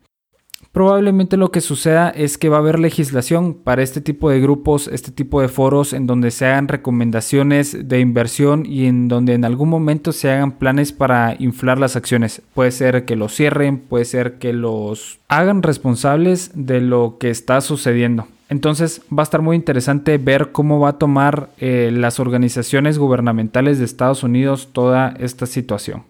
Probablemente 0.71 1.37
lo 1.37 1.51
que 1.51 1.61
suceda 1.61 2.09
es 2.09 2.39
que 2.39 2.49
va 2.49 2.57
a 2.57 2.59
haber 2.59 2.79
legislación 2.79 3.53
para 3.53 3.83
este 3.83 4.01
tipo 4.01 4.31
de 4.31 4.39
grupos, 4.39 4.87
este 4.87 5.11
tipo 5.11 5.39
de 5.39 5.47
foros 5.47 5.93
en 5.93 6.07
donde 6.07 6.31
se 6.31 6.47
hagan 6.47 6.67
recomendaciones 6.67 7.87
de 7.87 7.99
inversión 7.99 8.65
y 8.65 8.87
en 8.87 9.07
donde 9.07 9.33
en 9.33 9.45
algún 9.45 9.69
momento 9.69 10.13
se 10.13 10.31
hagan 10.31 10.53
planes 10.53 10.91
para 10.91 11.35
inflar 11.37 11.77
las 11.77 11.95
acciones. 11.95 12.41
Puede 12.55 12.71
ser 12.71 13.05
que 13.05 13.15
los 13.15 13.35
cierren, 13.35 13.77
puede 13.77 14.05
ser 14.05 14.39
que 14.39 14.51
los 14.51 15.19
hagan 15.27 15.61
responsables 15.61 16.49
de 16.55 16.81
lo 16.81 17.17
que 17.19 17.29
está 17.29 17.61
sucediendo. 17.61 18.27
Entonces 18.53 19.01
va 19.11 19.23
a 19.23 19.29
estar 19.29 19.41
muy 19.41 19.55
interesante 19.55 20.19
ver 20.19 20.51
cómo 20.51 20.79
va 20.79 20.89
a 20.89 20.97
tomar 20.99 21.49
eh, 21.57 21.89
las 21.91 22.19
organizaciones 22.19 22.99
gubernamentales 22.99 23.79
de 23.79 23.85
Estados 23.85 24.21
Unidos 24.21 24.69
toda 24.73 25.15
esta 25.19 25.47
situación. 25.47 26.03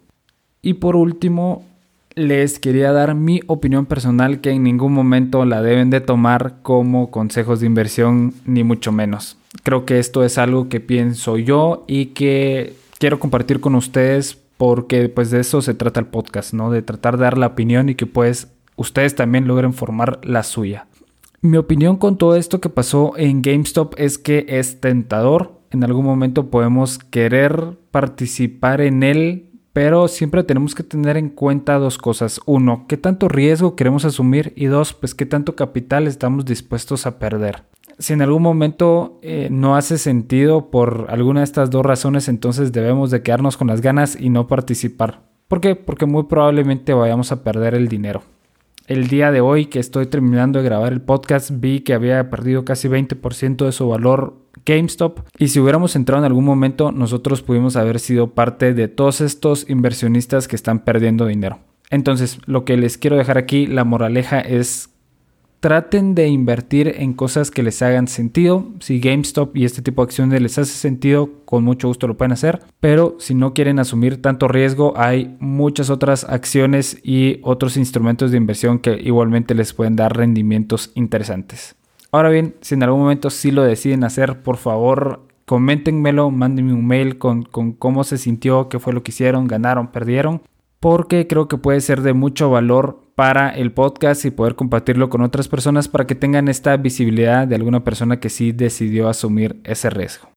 Y 0.61 0.73
por 0.73 0.97
último, 0.97 1.63
les 2.15 2.59
quería 2.59 2.91
dar 2.91 3.15
mi 3.15 3.39
opinión 3.47 3.85
personal 3.85 4.41
que 4.41 4.49
en 4.49 4.63
ningún 4.63 4.91
momento 4.91 5.45
la 5.45 5.61
deben 5.61 5.89
de 5.89 6.01
tomar 6.01 6.55
como 6.63 7.11
consejos 7.11 7.61
de 7.61 7.67
inversión 7.67 8.33
ni 8.43 8.65
mucho 8.65 8.91
menos. 8.91 9.37
Creo 9.63 9.85
que 9.85 9.99
esto 9.99 10.25
es 10.25 10.37
algo 10.37 10.67
que 10.67 10.81
pienso 10.81 11.37
yo 11.37 11.85
y 11.87 12.07
que 12.07 12.73
quiero 12.99 13.21
compartir 13.21 13.61
con 13.61 13.75
ustedes 13.75 14.37
porque 14.57 15.07
pues 15.07 15.31
de 15.31 15.39
eso 15.39 15.61
se 15.61 15.75
trata 15.75 16.01
el 16.01 16.07
podcast, 16.07 16.53
¿no? 16.53 16.71
De 16.71 16.81
tratar 16.81 17.15
de 17.15 17.23
dar 17.23 17.37
la 17.37 17.47
opinión 17.47 17.87
y 17.87 17.95
que 17.95 18.05
pues 18.05 18.49
ustedes 18.75 19.15
también 19.15 19.47
logren 19.47 19.73
formar 19.73 20.19
la 20.25 20.43
suya. 20.43 20.87
Mi 21.43 21.57
opinión 21.57 21.97
con 21.97 22.17
todo 22.17 22.35
esto 22.35 22.59
que 22.59 22.69
pasó 22.69 23.13
en 23.17 23.43
GameStop 23.43 23.93
es 23.97 24.17
que 24.17 24.45
es 24.49 24.81
tentador. 24.81 25.61
En 25.69 25.83
algún 25.83 26.05
momento 26.05 26.49
podemos 26.49 26.97
querer 26.97 27.77
participar 27.91 28.81
en 28.81 29.03
él 29.03 29.53
pero 29.73 30.07
siempre 30.07 30.43
tenemos 30.43 30.75
que 30.75 30.83
tener 30.83 31.17
en 31.17 31.29
cuenta 31.29 31.79
dos 31.79 31.97
cosas. 31.97 32.39
Uno, 32.45 32.85
qué 32.87 32.95
tanto 32.95 33.27
riesgo 33.27 33.75
queremos 33.75 34.05
asumir 34.05 34.53
y 34.55 34.67
dos, 34.67 34.93
pues 34.93 35.15
qué 35.15 35.25
tanto 35.25 35.55
capital 35.55 36.05
estamos 36.05 36.45
dispuestos 36.45 37.07
a 37.07 37.17
perder. 37.17 37.63
Si 37.97 38.13
en 38.13 38.21
algún 38.21 38.43
momento 38.43 39.19
eh, 39.23 39.49
no 39.51 39.75
hace 39.75 39.97
sentido 39.97 40.69
por 40.69 41.07
alguna 41.09 41.39
de 41.39 41.45
estas 41.45 41.71
dos 41.71 41.83
razones, 41.83 42.29
entonces 42.29 42.71
debemos 42.71 43.09
de 43.09 43.23
quedarnos 43.23 43.57
con 43.57 43.67
las 43.67 43.81
ganas 43.81 44.15
y 44.19 44.29
no 44.29 44.47
participar. 44.47 45.21
¿Por 45.47 45.59
qué? 45.59 45.75
Porque 45.75 46.05
muy 46.05 46.23
probablemente 46.23 46.93
vayamos 46.93 47.31
a 47.31 47.43
perder 47.43 47.73
el 47.73 47.87
dinero. 47.87 48.21
El 48.85 49.07
día 49.07 49.31
de 49.31 49.39
hoy 49.39 49.67
que 49.67 49.79
estoy 49.79 50.07
terminando 50.07 50.59
de 50.59 50.65
grabar 50.65 50.91
el 50.91 51.01
podcast 51.01 51.51
vi 51.53 51.79
que 51.79 51.93
había 51.93 52.29
perdido 52.29 52.65
casi 52.65 52.89
20% 52.89 53.65
de 53.65 53.71
su 53.71 53.87
valor 53.87 54.35
GameStop 54.65 55.19
y 55.37 55.47
si 55.47 55.61
hubiéramos 55.61 55.95
entrado 55.95 56.21
en 56.21 56.25
algún 56.25 56.43
momento 56.43 56.91
nosotros 56.91 57.41
pudimos 57.41 57.77
haber 57.77 58.01
sido 58.01 58.31
parte 58.33 58.73
de 58.73 58.89
todos 58.89 59.21
estos 59.21 59.69
inversionistas 59.69 60.49
que 60.49 60.57
están 60.57 60.79
perdiendo 60.79 61.25
dinero. 61.25 61.59
Entonces 61.91 62.39
lo 62.45 62.65
que 62.65 62.75
les 62.75 62.97
quiero 62.97 63.15
dejar 63.15 63.37
aquí, 63.37 63.67
la 63.67 63.85
moraleja 63.85 64.41
es 64.41 64.89
traten 65.63 66.13
de 66.13 66.27
invertir 66.27 66.93
en 66.97 67.13
cosas 67.13 67.49
que 67.49 67.63
les 67.63 67.81
hagan 67.81 68.09
sentido. 68.09 68.67
Si 68.81 68.99
GameStop 68.99 69.55
y 69.55 69.63
este 69.63 69.81
tipo 69.81 70.01
de 70.01 70.07
acciones 70.07 70.41
les 70.41 70.57
hace 70.57 70.73
sentido, 70.73 71.29
con 71.45 71.63
mucho 71.63 71.87
gusto 71.87 72.05
lo 72.05 72.17
pueden 72.17 72.33
hacer. 72.33 72.59
Pero 72.81 73.15
si 73.17 73.33
no 73.33 73.53
quieren 73.53 73.79
asumir 73.79 74.21
tanto 74.21 74.49
riesgo, 74.49 74.91
hay 74.97 75.37
muchas 75.39 75.89
otras 75.89 76.25
acciones 76.25 76.97
y 77.01 77.39
otros 77.43 77.77
instrumentos 77.77 78.29
de 78.29 78.35
inversión 78.35 78.77
que 78.77 78.99
igualmente 79.01 79.55
les 79.55 79.71
pueden 79.71 79.95
dar 79.95 80.17
rendimientos 80.17 80.91
interesantes. 80.95 81.77
Ahora 82.11 82.27
bien, 82.27 82.55
si 82.59 82.75
en 82.75 82.83
algún 82.83 82.99
momento 82.99 83.29
sí 83.29 83.49
lo 83.49 83.63
deciden 83.63 84.03
hacer, 84.03 84.43
por 84.43 84.57
favor, 84.57 85.21
coméntenmelo, 85.45 86.29
mándenme 86.29 86.73
un 86.73 86.85
mail 86.85 87.17
con, 87.17 87.43
con 87.43 87.71
cómo 87.71 88.03
se 88.03 88.17
sintió, 88.17 88.67
qué 88.67 88.79
fue 88.79 88.91
lo 88.91 89.01
que 89.01 89.11
hicieron, 89.11 89.47
ganaron, 89.47 89.93
perdieron 89.93 90.41
porque 90.83 91.27
creo 91.27 91.47
que 91.47 91.55
puede 91.55 91.79
ser 91.79 92.01
de 92.01 92.11
mucho 92.11 92.49
valor 92.49 92.99
para 93.15 93.51
el 93.51 93.71
podcast 93.71 94.25
y 94.25 94.31
poder 94.31 94.55
compartirlo 94.55 95.09
con 95.09 95.21
otras 95.21 95.47
personas 95.47 95.87
para 95.87 96.05
que 96.05 96.13
tengan 96.13 96.49
esta 96.49 96.75
visibilidad 96.75 97.47
de 97.47 97.55
alguna 97.55 97.85
persona 97.85 98.19
que 98.19 98.29
sí 98.29 98.51
decidió 98.51 99.07
asumir 99.07 99.61
ese 99.63 99.89
riesgo. 99.89 100.27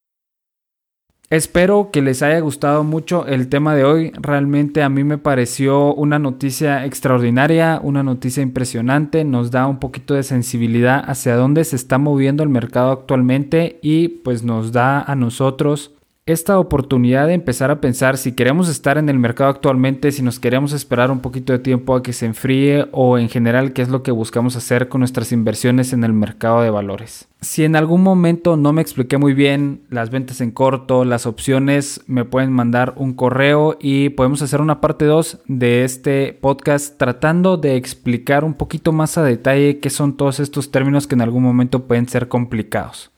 Espero 1.30 1.90
que 1.90 2.00
les 2.00 2.22
haya 2.22 2.38
gustado 2.38 2.84
mucho 2.84 3.26
el 3.26 3.48
tema 3.48 3.74
de 3.74 3.82
hoy. 3.82 4.12
Realmente 4.14 4.84
a 4.84 4.88
mí 4.88 5.02
me 5.02 5.18
pareció 5.18 5.92
una 5.92 6.20
noticia 6.20 6.84
extraordinaria, 6.86 7.80
una 7.82 8.04
noticia 8.04 8.44
impresionante. 8.44 9.24
Nos 9.24 9.50
da 9.50 9.66
un 9.66 9.80
poquito 9.80 10.14
de 10.14 10.22
sensibilidad 10.22 11.02
hacia 11.10 11.34
dónde 11.34 11.64
se 11.64 11.74
está 11.74 11.98
moviendo 11.98 12.44
el 12.44 12.50
mercado 12.50 12.92
actualmente 12.92 13.80
y 13.82 14.06
pues 14.06 14.44
nos 14.44 14.70
da 14.70 15.02
a 15.02 15.16
nosotros 15.16 15.95
esta 16.26 16.58
oportunidad 16.58 17.28
de 17.28 17.34
empezar 17.34 17.70
a 17.70 17.80
pensar 17.80 18.18
si 18.18 18.32
queremos 18.32 18.68
estar 18.68 18.98
en 18.98 19.08
el 19.08 19.16
mercado 19.16 19.48
actualmente, 19.48 20.10
si 20.10 20.22
nos 20.22 20.40
queremos 20.40 20.72
esperar 20.72 21.12
un 21.12 21.20
poquito 21.20 21.52
de 21.52 21.60
tiempo 21.60 21.94
a 21.94 22.02
que 22.02 22.12
se 22.12 22.26
enfríe 22.26 22.88
o 22.90 23.16
en 23.16 23.28
general 23.28 23.72
qué 23.72 23.82
es 23.82 23.88
lo 23.88 24.02
que 24.02 24.10
buscamos 24.10 24.56
hacer 24.56 24.88
con 24.88 24.98
nuestras 24.98 25.30
inversiones 25.30 25.92
en 25.92 26.02
el 26.02 26.12
mercado 26.12 26.62
de 26.62 26.70
valores. 26.70 27.28
Si 27.42 27.62
en 27.62 27.76
algún 27.76 28.02
momento 28.02 28.56
no 28.56 28.72
me 28.72 28.82
expliqué 28.82 29.18
muy 29.18 29.34
bien 29.34 29.82
las 29.88 30.10
ventas 30.10 30.40
en 30.40 30.50
corto, 30.50 31.04
las 31.04 31.26
opciones, 31.26 32.00
me 32.08 32.24
pueden 32.24 32.52
mandar 32.52 32.94
un 32.96 33.14
correo 33.14 33.76
y 33.80 34.08
podemos 34.08 34.42
hacer 34.42 34.60
una 34.60 34.80
parte 34.80 35.04
2 35.04 35.42
de 35.46 35.84
este 35.84 36.36
podcast 36.40 36.98
tratando 36.98 37.56
de 37.56 37.76
explicar 37.76 38.42
un 38.42 38.54
poquito 38.54 38.90
más 38.90 39.16
a 39.16 39.22
detalle 39.22 39.78
qué 39.78 39.90
son 39.90 40.16
todos 40.16 40.40
estos 40.40 40.72
términos 40.72 41.06
que 41.06 41.14
en 41.14 41.20
algún 41.20 41.44
momento 41.44 41.86
pueden 41.86 42.08
ser 42.08 42.26
complicados. 42.26 43.12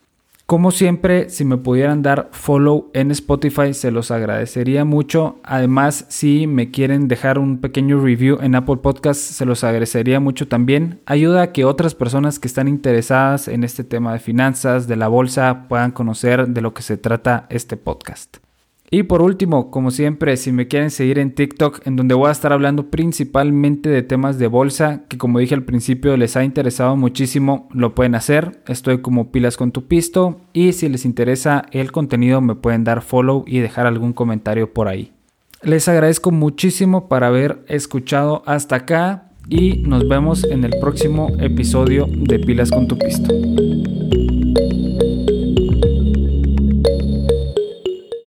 Como 0.49 0.71
siempre, 0.71 1.29
si 1.29 1.45
me 1.45 1.57
pudieran 1.57 2.01
dar 2.01 2.29
follow 2.31 2.89
en 2.95 3.11
Spotify, 3.11 3.75
se 3.75 3.91
los 3.91 4.09
agradecería 4.09 4.83
mucho. 4.83 5.39
Además, 5.43 6.07
si 6.09 6.47
me 6.47 6.71
quieren 6.71 7.07
dejar 7.07 7.37
un 7.37 7.61
pequeño 7.61 8.03
review 8.03 8.39
en 8.41 8.55
Apple 8.55 8.77
Podcast, 8.77 9.21
se 9.21 9.45
los 9.45 9.63
agradecería 9.63 10.19
mucho 10.19 10.47
también. 10.47 11.01
Ayuda 11.05 11.43
a 11.43 11.51
que 11.51 11.65
otras 11.65 11.93
personas 11.93 12.39
que 12.39 12.47
están 12.47 12.67
interesadas 12.67 13.47
en 13.47 13.63
este 13.63 13.83
tema 13.83 14.11
de 14.11 14.17
finanzas, 14.17 14.87
de 14.87 14.95
la 14.95 15.07
bolsa, 15.07 15.67
puedan 15.69 15.91
conocer 15.91 16.47
de 16.47 16.61
lo 16.61 16.73
que 16.73 16.81
se 16.81 16.97
trata 16.97 17.45
este 17.51 17.77
podcast. 17.77 18.37
Y 18.91 19.03
por 19.03 19.21
último, 19.21 19.69
como 19.69 19.91
siempre, 19.91 20.35
si 20.37 20.51
me 20.51 20.67
quieren 20.67 20.89
seguir 20.89 21.19
en 21.19 21.35
TikTok, 21.35 21.85
en 21.85 21.95
donde 21.95 22.15
voy 22.15 22.29
a 22.29 22.31
estar 22.31 22.51
hablando 22.51 22.89
principalmente 22.89 23.89
de 23.89 24.01
temas 24.01 24.39
de 24.39 24.47
bolsa, 24.47 25.03
que 25.07 25.17
como 25.17 25.39
dije 25.39 25.53
al 25.53 25.63
principio 25.63 26.17
les 26.17 26.35
ha 26.35 26.43
interesado 26.43 26.95
muchísimo, 26.95 27.69
lo 27.71 27.93
pueden 27.93 28.15
hacer. 28.15 28.63
Estoy 28.67 29.01
como 29.01 29.31
pilas 29.31 29.57
con 29.57 29.71
tu 29.71 29.87
pisto 29.87 30.41
y 30.53 30.73
si 30.73 30.89
les 30.89 31.05
interesa 31.05 31.65
el 31.71 31.91
contenido 31.91 32.41
me 32.41 32.55
pueden 32.55 32.83
dar 32.83 33.01
follow 33.01 33.43
y 33.45 33.59
dejar 33.59 33.85
algún 33.85 34.13
comentario 34.13 34.73
por 34.73 34.87
ahí. 34.87 35.11
Les 35.61 35.87
agradezco 35.87 36.31
muchísimo 36.31 37.07
por 37.09 37.23
haber 37.23 37.63
escuchado 37.67 38.43
hasta 38.45 38.77
acá 38.77 39.29
y 39.49 39.83
nos 39.85 40.07
vemos 40.07 40.45
en 40.45 40.63
el 40.63 40.73
próximo 40.79 41.29
episodio 41.39 42.07
de 42.07 42.39
Pilas 42.39 42.71
con 42.71 42.87
tu 42.87 42.97
pisto. 42.97 43.33